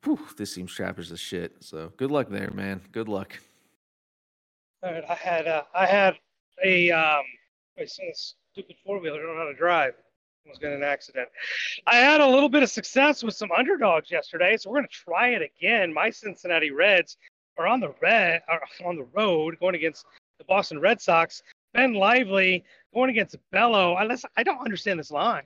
whew, 0.04 0.20
this 0.36 0.52
seems 0.52 0.72
trappers 0.72 1.12
as 1.12 1.20
shit. 1.20 1.56
So 1.60 1.92
good 1.96 2.10
luck 2.10 2.28
there, 2.28 2.50
man. 2.50 2.80
Good 2.92 3.08
luck. 3.08 3.38
All 4.82 4.92
right, 4.92 5.04
I 5.08 5.14
had 5.14 5.48
uh, 5.48 5.62
I 5.74 5.86
had 5.86 6.14
a 6.64 6.90
um, 6.90 7.24
I 7.78 7.84
seen 7.86 8.08
this 8.08 8.34
stupid 8.52 8.76
four 8.84 9.00
wheeler. 9.00 9.18
I 9.18 9.26
don't 9.26 9.34
know 9.34 9.42
how 9.42 9.48
to 9.48 9.54
drive. 9.54 9.94
Got 10.46 10.62
in 10.62 10.72
an 10.74 10.82
accident. 10.82 11.28
I 11.86 11.96
had 11.96 12.20
a 12.20 12.26
little 12.26 12.48
bit 12.48 12.62
of 12.62 12.70
success 12.70 13.22
with 13.22 13.34
some 13.34 13.50
underdogs 13.50 14.10
yesterday, 14.10 14.56
so 14.56 14.70
we're 14.70 14.76
going 14.76 14.88
to 14.88 14.92
try 14.92 15.28
it 15.28 15.42
again. 15.42 15.92
My 15.92 16.10
Cincinnati 16.10 16.70
Reds 16.70 17.16
are 17.56 17.66
on 17.66 17.80
the 17.80 17.94
red 18.02 18.42
are 18.48 18.60
on 18.84 18.96
the 18.96 19.06
road 19.14 19.58
going 19.58 19.74
against 19.74 20.04
the 20.38 20.44
Boston 20.44 20.80
Red 20.80 21.00
Sox. 21.00 21.42
Ben 21.72 21.94
Lively 21.94 22.64
going 22.92 23.10
against 23.10 23.36
Bello. 23.52 23.94
I 23.94 24.06
I 24.36 24.42
don't 24.42 24.60
understand 24.60 24.98
this 25.00 25.10
line. 25.10 25.44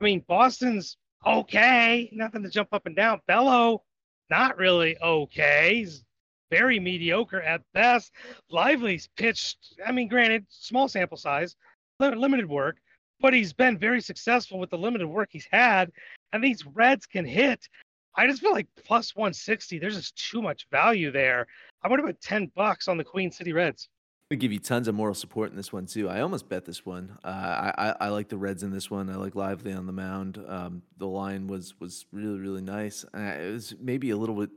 I 0.00 0.04
mean, 0.04 0.24
Boston's 0.28 0.96
okay, 1.26 2.08
nothing 2.12 2.42
to 2.42 2.48
jump 2.48 2.68
up 2.72 2.86
and 2.86 2.94
down. 2.94 3.20
Bello, 3.26 3.82
not 4.30 4.56
really 4.56 4.96
okay. 4.98 5.76
He's 5.76 6.04
very 6.50 6.78
mediocre 6.80 7.42
at 7.42 7.62
best. 7.74 8.12
Lively's 8.50 9.08
pitched, 9.16 9.74
I 9.84 9.92
mean, 9.92 10.08
granted, 10.08 10.46
small 10.48 10.88
sample 10.88 11.18
size, 11.18 11.56
limited 12.00 12.48
work, 12.48 12.78
but 13.20 13.34
he's 13.34 13.52
been 13.52 13.78
very 13.78 14.00
successful 14.00 14.58
with 14.58 14.70
the 14.70 14.78
limited 14.78 15.06
work 15.06 15.28
he's 15.32 15.48
had. 15.50 15.90
And 16.32 16.42
these 16.42 16.64
Reds 16.66 17.06
can 17.06 17.24
hit. 17.24 17.68
I 18.16 18.26
just 18.26 18.40
feel 18.40 18.52
like 18.52 18.66
plus 18.84 19.14
160, 19.14 19.78
there's 19.78 19.96
just 19.96 20.30
too 20.30 20.42
much 20.42 20.66
value 20.70 21.10
there. 21.10 21.46
I 21.82 21.88
would 21.88 22.00
have 22.00 22.06
put 22.06 22.20
10 22.20 22.50
bucks 22.54 22.88
on 22.88 22.96
the 22.96 23.04
Queen 23.04 23.30
City 23.30 23.52
Reds. 23.52 23.88
I 24.30 24.34
give 24.34 24.52
you 24.52 24.58
tons 24.58 24.88
of 24.88 24.94
moral 24.94 25.14
support 25.14 25.50
in 25.50 25.56
this 25.56 25.72
one 25.72 25.86
too. 25.86 26.08
I 26.08 26.20
almost 26.20 26.50
bet 26.50 26.66
this 26.66 26.84
one. 26.84 27.16
Uh, 27.24 27.28
I, 27.28 27.72
I, 27.78 27.94
I 28.00 28.08
like 28.08 28.28
the 28.28 28.36
Reds 28.36 28.62
in 28.62 28.70
this 28.70 28.90
one. 28.90 29.08
I 29.08 29.14
like 29.16 29.34
Lively 29.34 29.72
on 29.72 29.86
the 29.86 29.92
mound. 29.92 30.38
Um, 30.46 30.82
the 30.98 31.06
line 31.06 31.46
was 31.46 31.74
was 31.80 32.04
really 32.12 32.38
really 32.38 32.60
nice. 32.60 33.06
Uh, 33.14 33.20
it 33.20 33.52
was 33.52 33.74
maybe 33.80 34.10
a 34.10 34.18
little 34.18 34.34
bit 34.34 34.50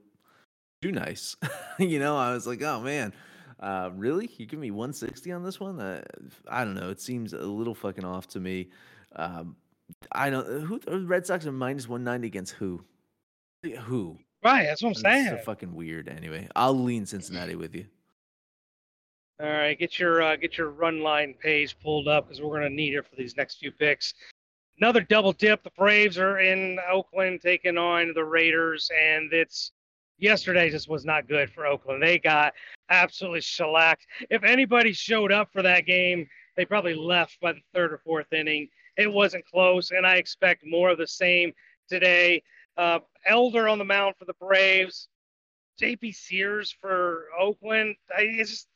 too 0.82 0.92
nice. 0.92 1.38
you 1.80 2.00
know, 2.00 2.18
I 2.18 2.34
was 2.34 2.46
like, 2.46 2.62
oh 2.62 2.82
man, 2.82 3.14
uh, 3.62 3.90
really? 3.96 4.30
You 4.38 4.46
give 4.46 4.60
me 4.60 4.72
160 4.72 5.32
on 5.32 5.44
this 5.44 5.60
one? 5.60 5.80
Uh, 5.80 6.04
I 6.48 6.64
don't 6.64 6.76
know. 6.76 6.90
It 6.90 7.00
seems 7.00 7.34
a 7.34 7.40
little 7.40 7.76
fucking 7.76 8.06
off 8.06 8.28
to 8.30 8.40
me. 8.40 8.70
Um, 9.16 9.56
I 10.12 10.30
don't. 10.30 10.62
Who 10.62 10.80
Red 11.06 11.26
Sox 11.26 11.46
are 11.46 11.52
minus 11.52 11.88
190 11.88 12.28
against 12.28 12.54
who? 12.54 12.84
Who? 13.82 14.18
Right. 14.44 14.64
That's 14.64 14.82
what 14.82 14.90
I'm 14.90 14.96
saying. 14.96 15.28
So 15.28 15.38
fucking 15.38 15.76
weird. 15.76 16.10
Anyway, 16.10 16.48
I'll 16.56 16.74
lean 16.74 17.06
Cincinnati 17.06 17.56
with 17.56 17.76
you. 17.76 17.86
All 19.42 19.50
right, 19.50 19.78
get 19.78 19.98
your 19.98 20.22
uh, 20.22 20.36
get 20.36 20.56
your 20.56 20.70
run 20.70 21.02
line 21.02 21.34
page 21.34 21.76
pulled 21.80 22.08
up 22.08 22.28
because 22.28 22.42
we're 22.42 22.54
gonna 22.54 22.70
need 22.70 22.94
it 22.94 23.08
for 23.08 23.16
these 23.16 23.36
next 23.36 23.56
few 23.56 23.72
picks. 23.72 24.14
Another 24.78 25.02
double 25.02 25.34
dip. 25.34 25.64
The 25.64 25.72
Braves 25.72 26.20
are 26.20 26.40
in 26.40 26.78
Oakland 26.92 27.42
taking 27.42 27.76
on 27.76 28.14
the 28.14 28.24
Raiders, 28.24 28.92
and 28.96 29.34
it's 29.34 29.72
yesterday 30.22 30.70
just 30.70 30.88
was 30.88 31.04
not 31.04 31.28
good 31.28 31.50
for 31.52 31.66
Oakland. 31.66 32.02
They 32.02 32.20
got 32.20 32.54
absolutely 32.90 33.42
shellacked. 33.42 34.06
If 34.30 34.44
anybody 34.44 34.94
showed 34.94 35.32
up 35.32 35.52
for 35.52 35.62
that 35.64 35.86
game, 35.86 36.28
they 36.56 36.64
probably 36.64 36.94
left 36.94 37.40
by 37.42 37.54
the 37.54 37.62
third 37.74 37.92
or 37.92 37.98
fourth 37.98 38.32
inning. 38.32 38.70
It 38.98 39.12
wasn't 39.12 39.46
close, 39.46 39.92
and 39.92 40.06
I 40.06 40.16
expect 40.16 40.64
more 40.66 40.90
of 40.90 40.98
the 40.98 41.08
same 41.08 41.52
today. 41.90 42.44
Uh, 42.78 43.00
Elder 43.26 43.68
on 43.68 43.80
the 43.80 43.86
mound 43.86 44.16
for 44.18 44.26
the 44.26 44.34
Braves, 44.40 45.08
JP 45.82 46.16
Sears 46.16 46.76
for 46.80 47.26
Oakland. 47.38 47.96
I, 48.16 48.36
just 48.38 48.68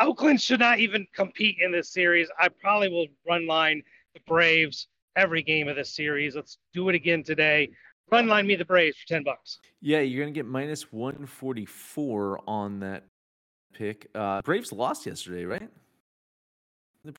Oakland 0.00 0.40
should 0.40 0.60
not 0.60 0.78
even 0.78 1.06
compete 1.14 1.56
in 1.60 1.72
this 1.72 1.90
series. 1.90 2.28
I 2.38 2.48
probably 2.48 2.88
will 2.88 3.06
run 3.26 3.46
line 3.46 3.82
the 4.14 4.20
Braves 4.26 4.88
every 5.16 5.42
game 5.42 5.68
of 5.68 5.76
this 5.76 5.94
series. 5.94 6.36
Let's 6.36 6.58
do 6.72 6.88
it 6.88 6.94
again 6.94 7.22
today. 7.22 7.70
Run 8.10 8.28
line 8.28 8.46
me 8.46 8.54
the 8.54 8.64
Braves 8.64 8.96
for 8.98 9.06
ten 9.08 9.24
bucks. 9.24 9.58
Yeah, 9.80 10.00
you're 10.00 10.24
gonna 10.24 10.32
get 10.32 10.46
minus 10.46 10.92
one 10.92 11.26
forty 11.26 11.66
four 11.66 12.40
on 12.46 12.78
that 12.80 13.04
pick. 13.74 14.08
Uh, 14.14 14.42
Braves 14.42 14.72
lost 14.72 15.06
yesterday, 15.06 15.44
right? 15.44 15.68
The 17.04 17.14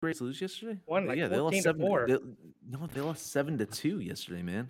Braves 0.00 0.20
lose 0.20 0.40
yesterday. 0.40 0.80
One, 0.86 1.06
like 1.06 1.16
yeah, 1.16 1.28
they 1.28 1.38
lost 1.38 1.62
seven. 1.62 1.80
four. 1.80 2.06
They, 2.08 2.18
no, 2.68 2.86
they 2.92 3.00
lost 3.00 3.30
seven 3.30 3.56
to 3.58 3.66
two 3.66 4.00
yesterday, 4.00 4.42
man. 4.42 4.68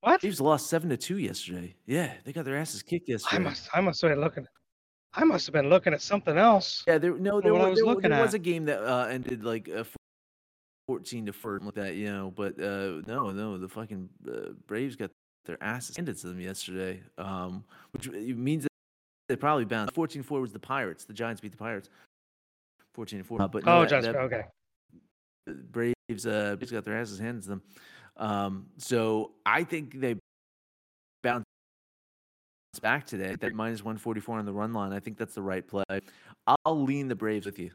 What? 0.00 0.20
Braves 0.22 0.40
lost 0.40 0.70
seven 0.70 0.88
to 0.88 0.96
two 0.96 1.18
yesterday. 1.18 1.74
Yeah, 1.86 2.12
they 2.24 2.32
got 2.32 2.46
their 2.46 2.56
asses 2.56 2.82
kicked 2.82 3.08
yesterday. 3.08 3.36
I 3.36 3.44
must, 3.44 3.68
I 3.74 3.80
must 3.80 4.00
have 4.00 4.10
been 4.10 4.20
looking. 4.20 4.46
I 5.12 5.24
must 5.24 5.46
have 5.46 5.52
been 5.52 5.68
looking 5.68 5.92
at 5.92 6.00
something 6.00 6.38
else. 6.38 6.82
Yeah, 6.86 6.98
there 6.98 7.14
no, 7.14 7.40
there, 7.40 7.52
what 7.52 7.62
I 7.62 7.68
was, 7.68 7.72
was 7.72 7.78
there, 7.80 7.86
looking 7.86 8.10
there 8.10 8.22
was 8.22 8.34
a 8.34 8.38
game 8.38 8.64
that 8.66 8.82
uh, 8.82 9.06
ended 9.06 9.44
like 9.44 9.68
uh, 9.68 9.84
fourteen 10.88 11.26
to 11.26 11.32
four, 11.32 11.58
like 11.62 11.74
that, 11.74 11.94
you 11.94 12.06
know. 12.12 12.32
But 12.34 12.58
uh, 12.60 13.02
no, 13.06 13.30
no, 13.30 13.58
the 13.58 13.68
fucking 13.68 14.08
uh, 14.28 14.50
Braves 14.66 14.96
got 14.96 15.10
their 15.44 15.62
asses 15.62 15.96
handed 15.96 16.16
to 16.18 16.26
them 16.28 16.40
yesterday, 16.40 17.00
um, 17.18 17.64
which 17.92 18.08
means 18.10 18.64
that 18.64 18.70
they 19.28 19.36
probably 19.36 19.64
bound. 19.64 19.92
14-4 19.94 20.40
was 20.40 20.52
the 20.52 20.58
Pirates. 20.58 21.04
The 21.04 21.12
Giants 21.12 21.40
beat 21.40 21.50
the 21.52 21.56
Pirates. 21.56 21.88
Fourteen 22.94 23.18
to 23.20 23.24
four. 23.24 23.42
Uh, 23.42 23.48
but 23.48 23.64
no, 23.64 23.78
Oh, 23.78 23.80
that- 23.82 23.90
just 23.90 24.06
that- 24.06 24.16
okay. 24.16 24.44
Braves 25.70 26.26
uh 26.26 26.56
Braves 26.56 26.72
got 26.72 26.84
their 26.84 26.96
asses 26.98 27.18
handed 27.18 27.42
to 27.44 27.48
them. 27.50 27.62
Um 28.16 28.66
so 28.78 29.32
I 29.44 29.62
think 29.64 30.00
they 30.00 30.16
bounce 31.22 31.44
back 32.80 33.06
today. 33.06 33.36
That 33.38 33.54
minus 33.54 33.84
one 33.84 33.96
forty 33.98 34.20
four 34.20 34.38
on 34.38 34.44
the 34.46 34.52
run 34.52 34.72
line. 34.72 34.92
I 34.92 34.98
think 35.00 35.18
that's 35.18 35.34
the 35.34 35.42
right 35.42 35.66
play. 35.66 35.84
I'll 36.64 36.82
lean 36.82 37.06
the 37.08 37.14
Braves 37.14 37.46
with 37.46 37.58
you. 37.58 37.70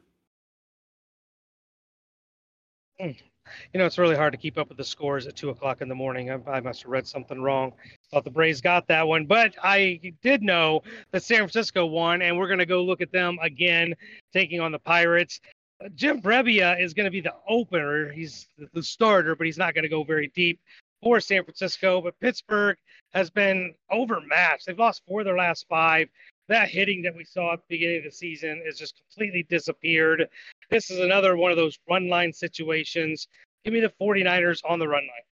You 3.02 3.78
know, 3.80 3.86
it's 3.86 3.98
really 3.98 4.14
hard 4.14 4.32
to 4.32 4.38
keep 4.38 4.56
up 4.56 4.68
with 4.68 4.78
the 4.78 4.84
scores 4.84 5.26
at 5.26 5.34
two 5.34 5.50
o'clock 5.50 5.80
in 5.80 5.88
the 5.88 5.94
morning. 5.94 6.30
I, 6.30 6.38
I 6.48 6.60
must 6.60 6.82
have 6.82 6.90
read 6.90 7.06
something 7.06 7.42
wrong. 7.42 7.72
Thought 8.10 8.24
the 8.24 8.30
Braves 8.30 8.60
got 8.60 8.86
that 8.86 9.06
one, 9.06 9.26
but 9.26 9.54
I 9.62 10.00
did 10.22 10.42
know 10.42 10.82
that 11.10 11.24
San 11.24 11.38
Francisco 11.38 11.84
won, 11.86 12.22
and 12.22 12.38
we're 12.38 12.46
going 12.46 12.60
to 12.60 12.66
go 12.66 12.82
look 12.82 13.00
at 13.00 13.10
them 13.10 13.38
again, 13.42 13.94
taking 14.32 14.60
on 14.60 14.70
the 14.70 14.78
Pirates. 14.78 15.40
Uh, 15.84 15.88
Jim 15.96 16.22
Brebbia 16.22 16.80
is 16.80 16.94
going 16.94 17.06
to 17.06 17.10
be 17.10 17.20
the 17.20 17.34
opener. 17.48 18.12
He's 18.12 18.46
the 18.72 18.82
starter, 18.82 19.34
but 19.34 19.46
he's 19.46 19.58
not 19.58 19.74
going 19.74 19.82
to 19.82 19.88
go 19.88 20.04
very 20.04 20.30
deep 20.34 20.60
for 21.02 21.18
San 21.18 21.42
Francisco. 21.42 22.00
But 22.00 22.18
Pittsburgh 22.20 22.76
has 23.12 23.30
been 23.30 23.74
overmatched. 23.90 24.66
They've 24.66 24.78
lost 24.78 25.02
four 25.08 25.20
of 25.20 25.26
their 25.26 25.36
last 25.36 25.66
five. 25.68 26.08
That 26.48 26.68
hitting 26.68 27.02
that 27.02 27.16
we 27.16 27.24
saw 27.24 27.54
at 27.54 27.60
the 27.60 27.76
beginning 27.76 27.98
of 27.98 28.04
the 28.04 28.10
season 28.10 28.62
has 28.66 28.78
just 28.78 28.96
completely 28.96 29.44
disappeared. 29.48 30.28
This 30.72 30.90
is 30.90 31.00
another 31.00 31.36
one 31.36 31.50
of 31.50 31.58
those 31.58 31.78
run 31.86 32.08
line 32.08 32.32
situations. 32.32 33.28
Give 33.62 33.74
me 33.74 33.80
the 33.80 33.92
49ers 34.00 34.60
on 34.66 34.78
the 34.78 34.88
run 34.88 35.02
line. 35.02 35.26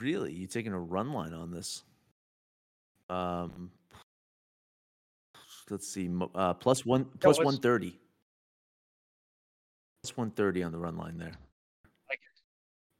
Really? 0.00 0.32
You 0.32 0.46
taking 0.46 0.72
a 0.72 0.80
run 0.80 1.12
line 1.12 1.34
on 1.34 1.50
this? 1.50 1.84
Um 3.10 3.70
let's 5.68 5.86
see. 5.86 6.10
Uh 6.34 6.54
plus 6.54 6.86
one 6.86 7.04
plus 7.20 7.38
one 7.38 7.58
thirty. 7.58 8.00
Plus 10.02 10.16
one 10.16 10.30
thirty 10.30 10.62
on 10.62 10.72
the 10.72 10.78
run 10.78 10.96
line 10.96 11.18
there. 11.18 11.34
Like 12.08 12.20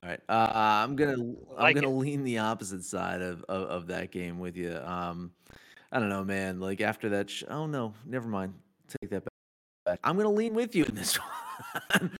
All 0.02 0.10
right. 0.10 0.20
Uh, 0.28 0.60
I'm 0.84 0.94
gonna 0.94 1.14
I'm 1.14 1.36
Like 1.56 1.74
gonna 1.74 1.88
it. 1.88 1.96
lean 1.98 2.22
the 2.22 2.36
opposite 2.38 2.84
side 2.84 3.22
of, 3.22 3.42
of, 3.48 3.62
of 3.68 3.86
that 3.86 4.10
game 4.10 4.38
with 4.38 4.58
you. 4.58 4.76
Um, 4.76 5.32
I 5.90 5.98
don't 5.98 6.10
know, 6.10 6.22
man. 6.22 6.60
Like 6.60 6.82
after 6.82 7.08
that, 7.08 7.30
sh- 7.30 7.44
oh 7.48 7.64
no, 7.64 7.94
never 8.04 8.28
mind. 8.28 8.52
Take 9.00 9.08
that 9.10 9.24
back. 9.24 9.30
I'm 9.86 10.16
gonna 10.16 10.30
lean 10.30 10.54
with 10.54 10.74
you 10.74 10.84
in 10.84 10.94
this 10.94 11.16
one. 11.16 12.16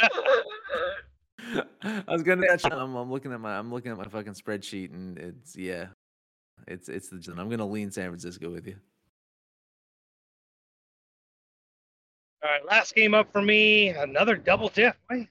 I 1.82 2.04
was 2.08 2.22
gonna. 2.22 2.46
I'm, 2.64 2.94
I'm 2.96 3.10
looking 3.10 3.32
at 3.32 3.40
my 3.40 3.58
I'm 3.58 3.72
looking 3.72 3.92
at 3.92 3.98
my 3.98 4.04
fucking 4.04 4.34
spreadsheet, 4.34 4.92
and 4.92 5.18
it's 5.18 5.56
yeah, 5.56 5.86
it's 6.66 6.88
it's 6.88 7.08
the. 7.08 7.34
I'm 7.38 7.48
gonna 7.48 7.66
lean 7.66 7.90
San 7.90 8.08
Francisco 8.08 8.50
with 8.50 8.66
you. 8.66 8.76
All 12.44 12.50
right, 12.50 12.64
last 12.66 12.94
game 12.94 13.14
up 13.14 13.30
for 13.32 13.40
me, 13.40 13.90
another 13.90 14.36
double 14.36 14.68
dip. 14.68 14.96
Wait, 15.08 15.28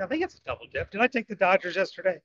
I 0.00 0.06
think 0.06 0.22
it's 0.22 0.36
a 0.36 0.40
double 0.46 0.66
dip. 0.72 0.90
Did 0.90 1.00
I 1.00 1.08
take 1.08 1.26
the 1.26 1.34
Dodgers 1.34 1.74
yesterday? 1.74 2.20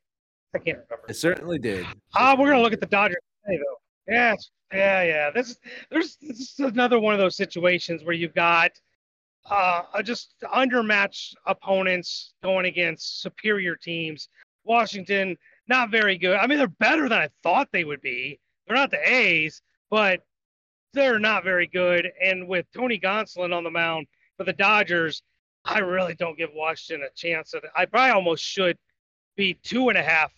I 0.54 0.60
can't 0.60 0.78
remember. 0.78 1.06
I 1.10 1.13
certainly 1.13 1.58
did. 1.58 1.88
Ah, 2.13 2.36
we're 2.38 2.50
gonna 2.50 2.62
look 2.62 2.74
at 2.74 2.82
the 2.82 2.86
Dodgers 2.86 3.17
today, 3.45 3.58
though. 3.58 3.81
Yeah, 4.12 4.36
yeah, 4.74 5.04
yeah. 5.04 5.32
This 5.32 5.58
there's 5.89 6.17
this 6.17 6.39
is 6.39 6.60
another 6.60 7.00
one 7.00 7.13
of 7.13 7.19
those 7.19 7.38
situations 7.38 8.04
where 8.04 8.13
you've 8.13 8.36
got 8.36 8.71
uh, 9.50 9.84
just 10.04 10.36
undermatched 10.54 11.34
opponents 11.47 12.34
going 12.43 12.65
against 12.65 13.21
superior 13.21 13.76
teams. 13.76 14.28
Washington, 14.65 15.38
not 15.67 15.91
very 15.91 16.17
good. 16.17 16.36
I 16.36 16.45
mean, 16.45 16.58
they're 16.58 16.67
better 16.67 17.08
than 17.08 17.19
I 17.19 17.30
thought 17.41 17.69
they 17.71 17.86
would 17.86 18.02
be. 18.02 18.39
They're 18.67 18.76
not 18.76 18.91
the 18.91 19.10
A's, 19.10 19.62
but 19.89 20.21
they're 20.93 21.19
not 21.19 21.43
very 21.43 21.67
good. 21.67 22.10
And 22.21 22.47
with 22.47 22.65
Tony 22.76 23.00
Gonsolin 23.00 23.56
on 23.56 23.63
the 23.63 23.71
mound 23.71 24.08
for 24.38 24.43
the 24.43 24.54
Dodgers, 24.54 25.24
I 25.63 25.80
really 25.80 26.15
don't 26.15 26.38
give 26.38 26.50
Washington 26.54 27.08
a 27.08 27.15
chance. 27.15 27.54
I 27.76 27.86
probably 27.86 28.12
almost 28.12 28.43
should 28.43 28.78
be 29.38 29.54
two 29.63 29.89
and 29.89 29.97
a 29.97 30.04
half 30.04 30.32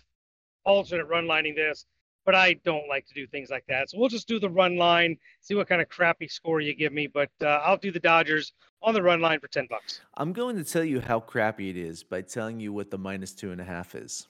alternate 0.64 1.08
run 1.08 1.28
lining 1.28 1.56
this, 1.56 1.86
but 2.26 2.36
I 2.36 2.54
don't 2.66 2.88
like 2.88 3.06
to 3.08 3.14
do 3.14 3.28
things 3.28 3.50
like 3.50 3.66
that. 3.68 3.90
So 3.90 3.98
we'll 3.98 4.10
just 4.10 4.28
do 4.28 4.40
the 4.40 4.50
run 4.50 4.78
line, 4.78 5.18
see 5.42 5.56
what 5.56 5.68
kind 5.68 5.82
of 5.82 5.90
crappy 5.90 6.28
score 6.28 6.62
you 6.62 6.74
give 6.76 6.94
me. 6.94 7.08
But 7.08 7.30
uh, 7.42 7.62
I'll 7.64 7.78
do 7.78 7.92
the 7.92 8.00
Dodgers 8.00 8.54
on 8.82 8.94
the 8.94 9.02
run 9.02 9.22
line 9.22 9.40
for 9.40 9.48
10 9.48 9.68
bucks. 9.70 10.02
I'm 10.16 10.34
going 10.34 10.56
to 10.58 10.64
tell 10.64 10.84
you 10.84 11.00
how 11.00 11.20
crappy 11.20 11.70
it 11.70 11.78
is 11.78 12.04
by 12.04 12.22
telling 12.22 12.60
you 12.60 12.74
what 12.74 12.92
the 12.92 12.98
minus 12.98 13.34
two 13.34 13.52
and 13.52 13.62
a 13.62 13.64
half 13.64 13.96
is. 13.96 14.28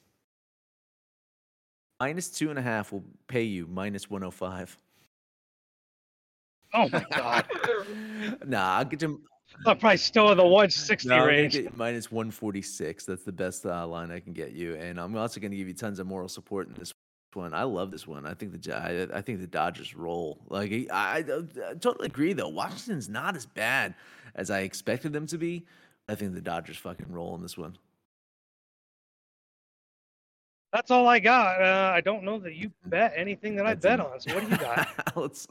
Minus 1.99 2.29
two 2.29 2.49
and 2.49 2.59
a 2.59 2.61
half 2.61 2.91
will 2.91 3.03
pay 3.27 3.43
you 3.43 3.67
minus 3.67 4.09
105. 4.09 4.77
Oh 6.73 6.89
my 6.91 7.05
God. 7.15 7.45
nah, 8.45 8.77
I'll 8.77 8.85
get 8.85 9.01
you. 9.01 9.21
I'm 9.67 9.77
probably 9.77 9.97
still 9.97 10.31
in 10.31 10.37
the 10.37 10.43
160 10.43 11.07
No, 11.07 11.25
range. 11.25 11.59
minus 11.75 12.11
146. 12.11 13.05
That's 13.05 13.23
the 13.23 13.31
best 13.31 13.65
uh, 13.65 13.85
line 13.85 14.11
I 14.11 14.19
can 14.19 14.33
get 14.33 14.53
you. 14.53 14.75
And 14.75 14.99
I'm 14.99 15.15
also 15.15 15.39
going 15.39 15.51
to 15.51 15.57
give 15.57 15.67
you 15.67 15.75
tons 15.75 15.99
of 15.99 16.07
moral 16.07 16.27
support 16.27 16.67
in 16.67 16.73
this 16.73 16.91
one. 17.35 17.53
I 17.53 17.63
love 17.63 17.91
this 17.91 18.07
one. 18.07 18.25
I 18.25 18.33
think 18.33 18.61
the 18.61 18.75
I, 18.75 19.17
I 19.17 19.21
think 19.21 19.39
the 19.39 19.47
Dodgers 19.47 19.95
roll. 19.95 20.39
Like 20.49 20.71
I, 20.71 20.87
I, 20.91 21.17
I 21.17 21.73
totally 21.75 22.07
agree 22.07 22.33
though. 22.33 22.49
Washington's 22.49 23.09
not 23.09 23.35
as 23.35 23.45
bad 23.45 23.95
as 24.35 24.49
I 24.49 24.61
expected 24.61 25.13
them 25.13 25.27
to 25.27 25.37
be. 25.37 25.65
I 26.07 26.15
think 26.15 26.33
the 26.33 26.41
Dodgers 26.41 26.77
fucking 26.77 27.11
roll 27.11 27.35
in 27.35 27.41
this 27.41 27.57
one. 27.57 27.77
That's 30.73 30.89
all 30.89 31.07
I 31.07 31.19
got. 31.19 31.61
Uh, 31.61 31.91
I 31.93 32.01
don't 32.01 32.23
know 32.23 32.39
that 32.39 32.55
you 32.55 32.71
bet 32.87 33.13
anything 33.15 33.55
that 33.57 33.67
I 33.67 33.75
bet 33.75 33.99
on. 33.99 34.19
So 34.19 34.33
what 34.33 34.43
do 34.43 34.49
you 34.49 34.57
got? 34.57 34.87
let's 35.15 35.47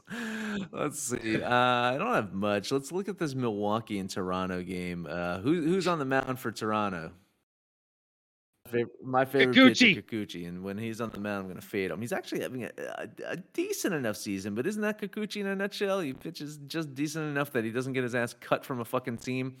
let's 0.71 0.99
see. 0.99 1.41
Uh, 1.41 1.49
I 1.49 1.97
don't 1.97 2.13
have 2.13 2.33
much. 2.33 2.73
Let's 2.73 2.91
look 2.91 3.07
at 3.07 3.17
this 3.17 3.33
Milwaukee 3.33 3.99
and 3.99 4.09
Toronto 4.09 4.61
game. 4.61 5.07
Uh, 5.09 5.39
who 5.39 5.61
who's 5.61 5.87
on 5.87 5.97
the 5.99 6.05
mound 6.05 6.39
for 6.39 6.51
Toronto? 6.51 7.11
Fav- 8.73 8.89
My 9.03 9.25
favorite 9.25 9.55
pitcher, 9.55 10.01
Kikuchi, 10.01 10.47
and 10.47 10.63
when 10.63 10.77
he's 10.77 10.99
on 10.99 11.09
the 11.11 11.19
mound, 11.19 11.41
I'm 11.41 11.43
going 11.43 11.59
to 11.59 11.65
fade 11.65 11.91
him. 11.91 12.01
He's 12.01 12.11
actually 12.13 12.41
having 12.41 12.63
a, 12.63 12.71
a, 12.77 13.07
a 13.27 13.37
decent 13.37 13.93
enough 13.93 14.17
season, 14.17 14.55
but 14.55 14.65
isn't 14.65 14.81
that 14.81 14.99
Kikuchi 14.99 15.37
in 15.41 15.47
a 15.47 15.55
nutshell? 15.55 15.99
He 15.99 16.13
pitches 16.13 16.57
just 16.67 16.93
decent 16.95 17.25
enough 17.25 17.51
that 17.51 17.63
he 17.63 17.71
doesn't 17.71 17.93
get 17.93 18.03
his 18.03 18.15
ass 18.15 18.33
cut 18.33 18.65
from 18.65 18.79
a 18.79 18.85
fucking 18.85 19.17
team. 19.17 19.57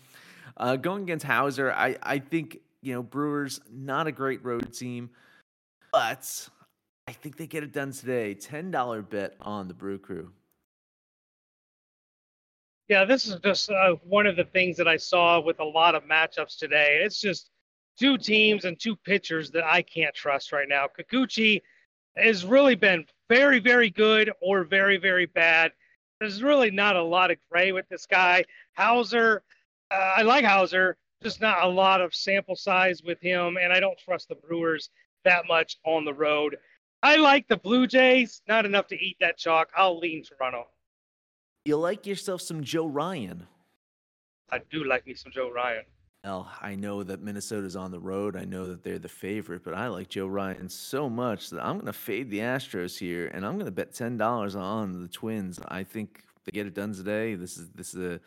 Uh, 0.57 0.75
going 0.75 1.03
against 1.03 1.25
Houser, 1.25 1.71
I 1.71 1.97
I 2.03 2.19
think 2.19 2.59
you 2.81 2.93
know 2.93 3.03
Brewers 3.03 3.61
not 3.71 4.07
a 4.07 4.11
great 4.11 4.43
road 4.43 4.73
team, 4.73 5.09
but 5.91 6.49
I 7.07 7.11
think 7.11 7.37
they 7.37 7.47
get 7.47 7.63
it 7.63 7.71
done 7.71 7.91
today. 7.91 8.33
Ten 8.33 8.71
dollar 8.71 9.01
bet 9.01 9.35
on 9.41 9.67
the 9.67 9.73
Brew 9.73 9.97
Crew. 9.97 10.31
Yeah, 12.89 13.05
this 13.05 13.25
is 13.27 13.39
just 13.43 13.71
uh, 13.71 13.95
one 14.03 14.27
of 14.27 14.35
the 14.35 14.43
things 14.43 14.75
that 14.77 14.87
I 14.87 14.97
saw 14.97 15.39
with 15.39 15.59
a 15.59 15.63
lot 15.63 15.95
of 15.95 16.03
matchups 16.03 16.57
today. 16.57 16.99
It's 17.01 17.19
just 17.19 17.49
two 17.97 18.17
teams 18.17 18.65
and 18.65 18.79
two 18.79 18.95
pitchers 18.95 19.51
that 19.51 19.63
I 19.63 19.81
can't 19.81 20.15
trust 20.15 20.51
right 20.51 20.67
now. 20.67 20.87
Kikuchi 20.87 21.61
has 22.15 22.45
really 22.45 22.75
been 22.75 23.05
very, 23.29 23.59
very 23.59 23.89
good 23.89 24.31
or 24.41 24.63
very, 24.63 24.97
very 24.97 25.25
bad. 25.25 25.71
There's 26.19 26.43
really 26.43 26.71
not 26.71 26.95
a 26.95 27.03
lot 27.03 27.31
of 27.31 27.37
gray 27.51 27.71
with 27.71 27.87
this 27.89 28.05
guy. 28.05 28.45
Houser, 28.73 29.43
uh, 29.91 30.13
I 30.17 30.21
like 30.21 30.45
Houser, 30.45 30.97
just 31.21 31.41
not 31.41 31.63
a 31.63 31.67
lot 31.67 32.01
of 32.01 32.13
sample 32.13 32.55
size 32.55 33.01
with 33.03 33.19
him, 33.21 33.57
and 33.57 33.73
I 33.73 33.79
don't 33.79 33.97
trust 33.97 34.29
the 34.29 34.35
Brewers 34.35 34.89
that 35.23 35.47
much 35.47 35.77
on 35.85 36.05
the 36.05 36.13
road. 36.13 36.57
I 37.01 37.17
like 37.17 37.47
the 37.47 37.57
Blue 37.57 37.87
Jays, 37.87 38.41
not 38.47 38.65
enough 38.65 38.87
to 38.87 38.95
eat 38.95 39.17
that 39.19 39.37
chalk. 39.37 39.69
I'll 39.75 39.99
lean 39.99 40.23
Toronto. 40.23 40.67
You 41.65 41.77
like 41.77 42.05
yourself 42.05 42.41
some 42.41 42.63
Joe 42.63 42.87
Ryan. 42.87 43.47
I 44.49 44.59
do 44.69 44.83
like 44.83 45.07
me 45.07 45.13
some 45.13 45.31
Joe 45.31 45.49
Ryan. 45.49 45.83
I 46.33 46.75
know 46.75 47.03
that 47.03 47.21
Minnesota's 47.21 47.75
on 47.75 47.91
the 47.91 47.99
road. 47.99 48.37
I 48.37 48.45
know 48.45 48.65
that 48.67 48.81
they're 48.81 48.97
the 48.97 49.09
favorite, 49.09 49.61
but 49.63 49.73
I 49.73 49.87
like 49.87 50.07
Joe 50.07 50.27
Ryan 50.27 50.69
so 50.69 51.09
much 51.09 51.49
that 51.49 51.61
I'm 51.61 51.75
going 51.75 51.85
to 51.87 51.93
fade 51.93 52.29
the 52.29 52.39
Astros 52.39 52.97
here, 52.97 53.27
and 53.33 53.45
I'm 53.45 53.55
going 53.55 53.65
to 53.65 53.71
bet 53.71 53.93
ten 53.93 54.15
dollars 54.15 54.55
on 54.55 55.01
the 55.01 55.09
Twins. 55.09 55.59
I 55.67 55.83
think 55.83 56.23
they 56.45 56.51
get 56.51 56.65
it 56.65 56.73
done 56.73 56.93
today. 56.93 57.35
This 57.35 57.57
is 57.57 57.69
this 57.71 57.93
is 57.93 57.99
a, 57.99 58.19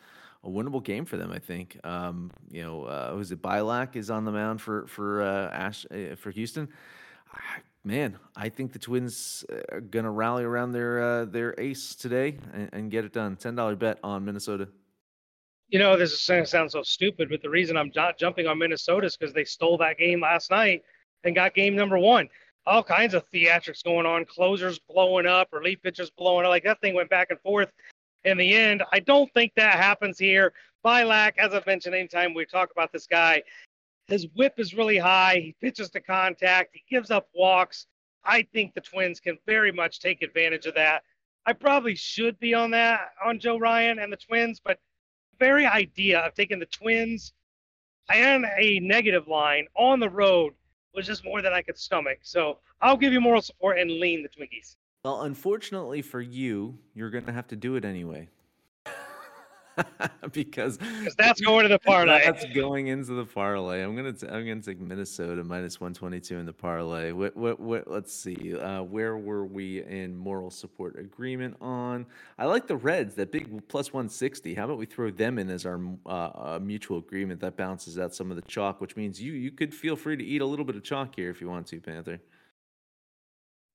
a 0.43 0.49
winnable 0.49 0.83
game 0.83 1.05
for 1.05 1.17
them. 1.17 1.31
I 1.31 1.39
think. 1.39 1.79
Um, 1.83 2.29
you 2.51 2.61
know, 2.63 2.83
uh, 2.83 3.13
who's 3.15 3.31
it? 3.31 3.41
Bielak 3.41 3.95
is 3.95 4.11
on 4.11 4.25
the 4.25 4.31
mound 4.31 4.61
for 4.61 4.85
for 4.85 5.23
uh, 5.23 5.49
Ash 5.49 5.85
uh, 5.91 6.15
for 6.15 6.31
Houston. 6.31 6.67
I- 7.33 7.61
Man, 7.83 8.17
I 8.35 8.49
think 8.49 8.73
the 8.73 8.79
Twins 8.79 9.45
are 9.71 9.79
going 9.79 10.03
to 10.03 10.11
rally 10.11 10.43
around 10.43 10.73
their 10.73 11.01
uh, 11.01 11.23
their 11.25 11.55
ace 11.57 11.95
today 11.95 12.37
and, 12.51 12.69
and 12.73 12.91
get 12.91 13.05
it 13.05 13.13
done. 13.13 13.37
Ten 13.37 13.55
dollar 13.55 13.77
bet 13.77 13.97
on 14.03 14.25
Minnesota. 14.25 14.67
You 15.69 15.79
know, 15.79 15.97
this 15.97 16.13
is 16.13 16.25
going 16.25 16.43
to 16.43 16.49
sound 16.49 16.71
so 16.71 16.81
stupid, 16.81 17.29
but 17.29 17.41
the 17.41 17.49
reason 17.49 17.75
I'm 17.75 17.91
not 17.95 18.17
jumping 18.17 18.47
on 18.47 18.57
Minnesota 18.57 19.07
is 19.07 19.17
because 19.17 19.33
they 19.33 19.43
stole 19.43 19.77
that 19.79 19.97
game 19.97 20.21
last 20.21 20.49
night 20.49 20.83
and 21.23 21.35
got 21.35 21.53
game 21.53 21.75
number 21.75 21.97
one. 21.97 22.29
All 22.65 22.83
kinds 22.83 23.13
of 23.13 23.29
theatrics 23.31 23.83
going 23.83 24.05
on, 24.05 24.25
closers 24.25 24.79
blowing 24.79 25.25
up, 25.25 25.49
relief 25.51 25.81
pitchers 25.81 26.09
blowing 26.09 26.45
up. 26.45 26.49
Like 26.49 26.63
that 26.63 26.79
thing 26.79 26.93
went 26.93 27.09
back 27.09 27.31
and 27.31 27.39
forth 27.41 27.71
in 28.23 28.37
the 28.37 28.53
end. 28.55 28.83
I 28.93 28.99
don't 28.99 29.33
think 29.33 29.53
that 29.55 29.77
happens 29.77 30.17
here. 30.17 30.53
Bielak, 30.85 31.33
as 31.37 31.53
I've 31.53 31.65
mentioned, 31.65 31.95
anytime 31.95 32.33
we 32.33 32.45
talk 32.45 32.71
about 32.71 32.91
this 32.93 33.07
guy, 33.07 33.43
his 34.07 34.27
whip 34.35 34.53
is 34.57 34.73
really 34.73 34.97
high. 34.97 35.35
He 35.35 35.55
pitches 35.61 35.89
to 35.91 35.99
contact. 35.99 36.69
He 36.73 36.83
gives 36.89 37.11
up 37.11 37.27
walks. 37.33 37.87
I 38.23 38.47
think 38.53 38.73
the 38.73 38.81
Twins 38.81 39.19
can 39.19 39.37
very 39.45 39.71
much 39.71 39.99
take 39.99 40.21
advantage 40.21 40.65
of 40.65 40.75
that. 40.75 41.03
I 41.45 41.53
probably 41.53 41.95
should 41.95 42.39
be 42.39 42.53
on 42.53 42.71
that 42.71 43.11
on 43.23 43.39
Joe 43.39 43.57
Ryan 43.57 43.99
and 43.99 44.11
the 44.11 44.17
Twins, 44.17 44.61
but 44.63 44.79
very 45.39 45.65
idea 45.65 46.19
of 46.19 46.33
taking 46.33 46.59
the 46.59 46.65
Twins 46.65 47.33
and 48.09 48.45
a 48.57 48.79
negative 48.79 49.27
line 49.27 49.67
on 49.75 49.99
the 49.99 50.09
road 50.09 50.53
was 50.93 51.05
just 51.05 51.23
more 51.23 51.41
than 51.41 51.53
I 51.53 51.61
could 51.61 51.77
stomach. 51.77 52.19
So 52.21 52.57
I'll 52.81 52.97
give 52.97 53.13
you 53.13 53.21
moral 53.21 53.41
support 53.41 53.77
and 53.79 53.91
lean 53.91 54.23
the 54.23 54.29
Twinkies. 54.29 54.75
Well, 55.03 55.21
unfortunately 55.21 56.01
for 56.01 56.21
you, 56.21 56.77
you're 56.93 57.09
going 57.09 57.25
to 57.25 57.31
have 57.31 57.47
to 57.49 57.55
do 57.55 57.75
it 57.75 57.85
anyway. 57.85 58.29
because 60.31 60.79
that's 61.17 61.41
going 61.41 61.63
to 61.63 61.69
the 61.69 61.79
parlay. 61.79 62.23
That's 62.25 62.45
going 62.53 62.87
into 62.87 63.13
the 63.13 63.25
parlay. 63.25 63.83
I'm 63.83 63.95
gonna 63.95 64.13
t- 64.13 64.27
I'm 64.27 64.45
gonna 64.47 64.61
take 64.61 64.79
Minnesota 64.79 65.43
minus 65.43 65.79
122 65.79 66.37
in 66.37 66.45
the 66.45 66.53
parlay. 66.53 67.11
What 67.11 67.35
what 67.35 67.59
what? 67.59 67.89
Let's 67.89 68.13
see. 68.13 68.57
Uh, 68.57 68.83
where 68.83 69.17
were 69.17 69.45
we 69.45 69.83
in 69.83 70.15
moral 70.15 70.49
support 70.49 70.97
agreement 70.99 71.57
on? 71.61 72.05
I 72.37 72.45
like 72.45 72.67
the 72.67 72.77
Reds. 72.77 73.15
That 73.15 73.31
big 73.31 73.67
plus 73.67 73.93
160. 73.93 74.55
How 74.55 74.65
about 74.65 74.77
we 74.77 74.85
throw 74.85 75.11
them 75.11 75.39
in 75.39 75.49
as 75.49 75.65
our 75.65 75.79
uh, 76.05 76.59
mutual 76.61 76.99
agreement? 76.99 77.41
That 77.41 77.55
balances 77.55 77.99
out 77.99 78.15
some 78.15 78.31
of 78.31 78.35
the 78.35 78.43
chalk, 78.43 78.81
which 78.81 78.95
means 78.95 79.21
you 79.21 79.33
you 79.33 79.51
could 79.51 79.73
feel 79.73 79.95
free 79.95 80.15
to 80.15 80.23
eat 80.23 80.41
a 80.41 80.45
little 80.45 80.65
bit 80.65 80.75
of 80.75 80.83
chalk 80.83 81.15
here 81.15 81.29
if 81.29 81.41
you 81.41 81.49
want 81.49 81.67
to, 81.67 81.79
Panther. 81.79 82.19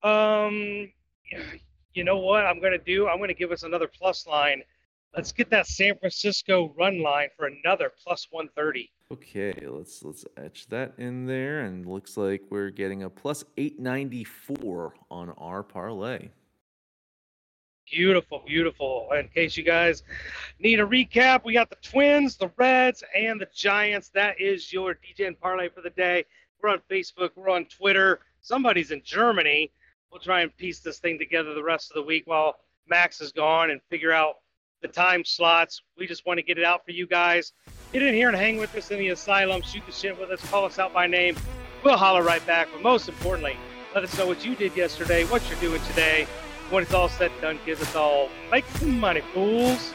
Um, 0.03 0.91
you 1.93 2.03
know 2.03 2.17
what 2.17 2.45
I'm 2.45 2.59
going 2.59 2.73
to 2.73 2.83
do? 2.83 3.07
I'm 3.07 3.17
going 3.17 3.29
to 3.29 3.33
give 3.33 3.51
us 3.51 3.63
another 3.63 3.87
plus 3.87 4.27
line. 4.27 4.63
Let's 5.15 5.31
get 5.31 5.51
that 5.51 5.67
San 5.67 5.95
Francisco 5.99 6.73
run 6.77 7.03
line 7.03 7.29
for 7.37 7.45
another 7.45 7.91
plus 8.03 8.27
130. 8.31 8.91
Okay, 9.11 9.53
let's 9.67 10.01
let's 10.01 10.25
etch 10.37 10.67
that 10.69 10.93
in 10.97 11.27
there, 11.27 11.61
and 11.61 11.85
looks 11.85 12.17
like 12.17 12.41
we're 12.49 12.71
getting 12.71 13.03
a 13.03 13.09
plus 13.09 13.43
894 13.57 14.95
on 15.11 15.29
our 15.37 15.61
parlay. 15.61 16.29
Beautiful, 17.91 18.41
beautiful. 18.47 19.09
In 19.11 19.27
case 19.27 19.55
you 19.55 19.63
guys 19.63 20.01
need 20.59 20.79
a 20.79 20.85
recap, 20.85 21.43
we 21.45 21.53
got 21.53 21.69
the 21.69 21.77
Twins, 21.83 22.37
the 22.37 22.49
Reds, 22.57 23.03
and 23.15 23.39
the 23.39 23.47
Giants. 23.53 24.09
That 24.15 24.41
is 24.41 24.73
your 24.73 24.95
Degen 24.95 25.35
parlay 25.35 25.69
for 25.69 25.81
the 25.81 25.91
day. 25.91 26.25
We're 26.61 26.69
on 26.69 26.81
Facebook, 26.89 27.31
we're 27.35 27.49
on 27.49 27.65
Twitter. 27.65 28.21
Somebody's 28.41 28.89
in 28.89 29.03
Germany. 29.03 29.71
We'll 30.11 30.21
try 30.21 30.41
and 30.41 30.57
piece 30.57 30.79
this 30.79 30.97
thing 30.97 31.19
together 31.19 31.53
the 31.53 31.63
rest 31.63 31.91
of 31.91 31.95
the 31.95 32.03
week 32.03 32.23
while 32.25 32.55
Max 32.87 33.21
is 33.21 33.31
gone 33.31 33.69
and 33.69 33.81
figure 33.89 34.11
out 34.11 34.37
the 34.83 34.87
time 34.89 35.25
slots. 35.25 35.81
We 35.97 36.05
just 36.05 36.27
want 36.27 36.37
to 36.37 36.43
get 36.43 36.59
it 36.59 36.63
out 36.63 36.85
for 36.85 36.91
you 36.91 37.07
guys. 37.07 37.53
Get 37.91 38.03
in 38.03 38.13
here 38.13 38.27
and 38.27 38.37
hang 38.37 38.57
with 38.57 38.75
us 38.75 38.91
in 38.91 38.99
the 38.99 39.09
asylum. 39.09 39.63
Shoot 39.63 39.83
the 39.87 39.91
shit 39.91 40.19
with 40.19 40.29
us. 40.29 40.41
Call 40.51 40.65
us 40.65 40.77
out 40.77 40.93
by 40.93 41.07
name. 41.07 41.35
We'll 41.83 41.97
holler 41.97 42.21
right 42.21 42.45
back. 42.45 42.67
But 42.71 42.83
most 42.83 43.09
importantly, 43.09 43.57
let 43.95 44.03
us 44.03 44.15
know 44.17 44.27
what 44.27 44.45
you 44.45 44.55
did 44.55 44.75
yesterday, 44.75 45.23
what 45.25 45.41
you're 45.49 45.59
doing 45.59 45.81
today. 45.87 46.27
When 46.69 46.83
it's 46.83 46.93
all 46.93 47.09
said 47.09 47.31
and 47.31 47.41
done, 47.41 47.59
give 47.65 47.81
us 47.81 47.95
all 47.95 48.29
make 48.51 48.65
some 48.77 48.99
money, 48.99 49.21
fools. 49.33 49.93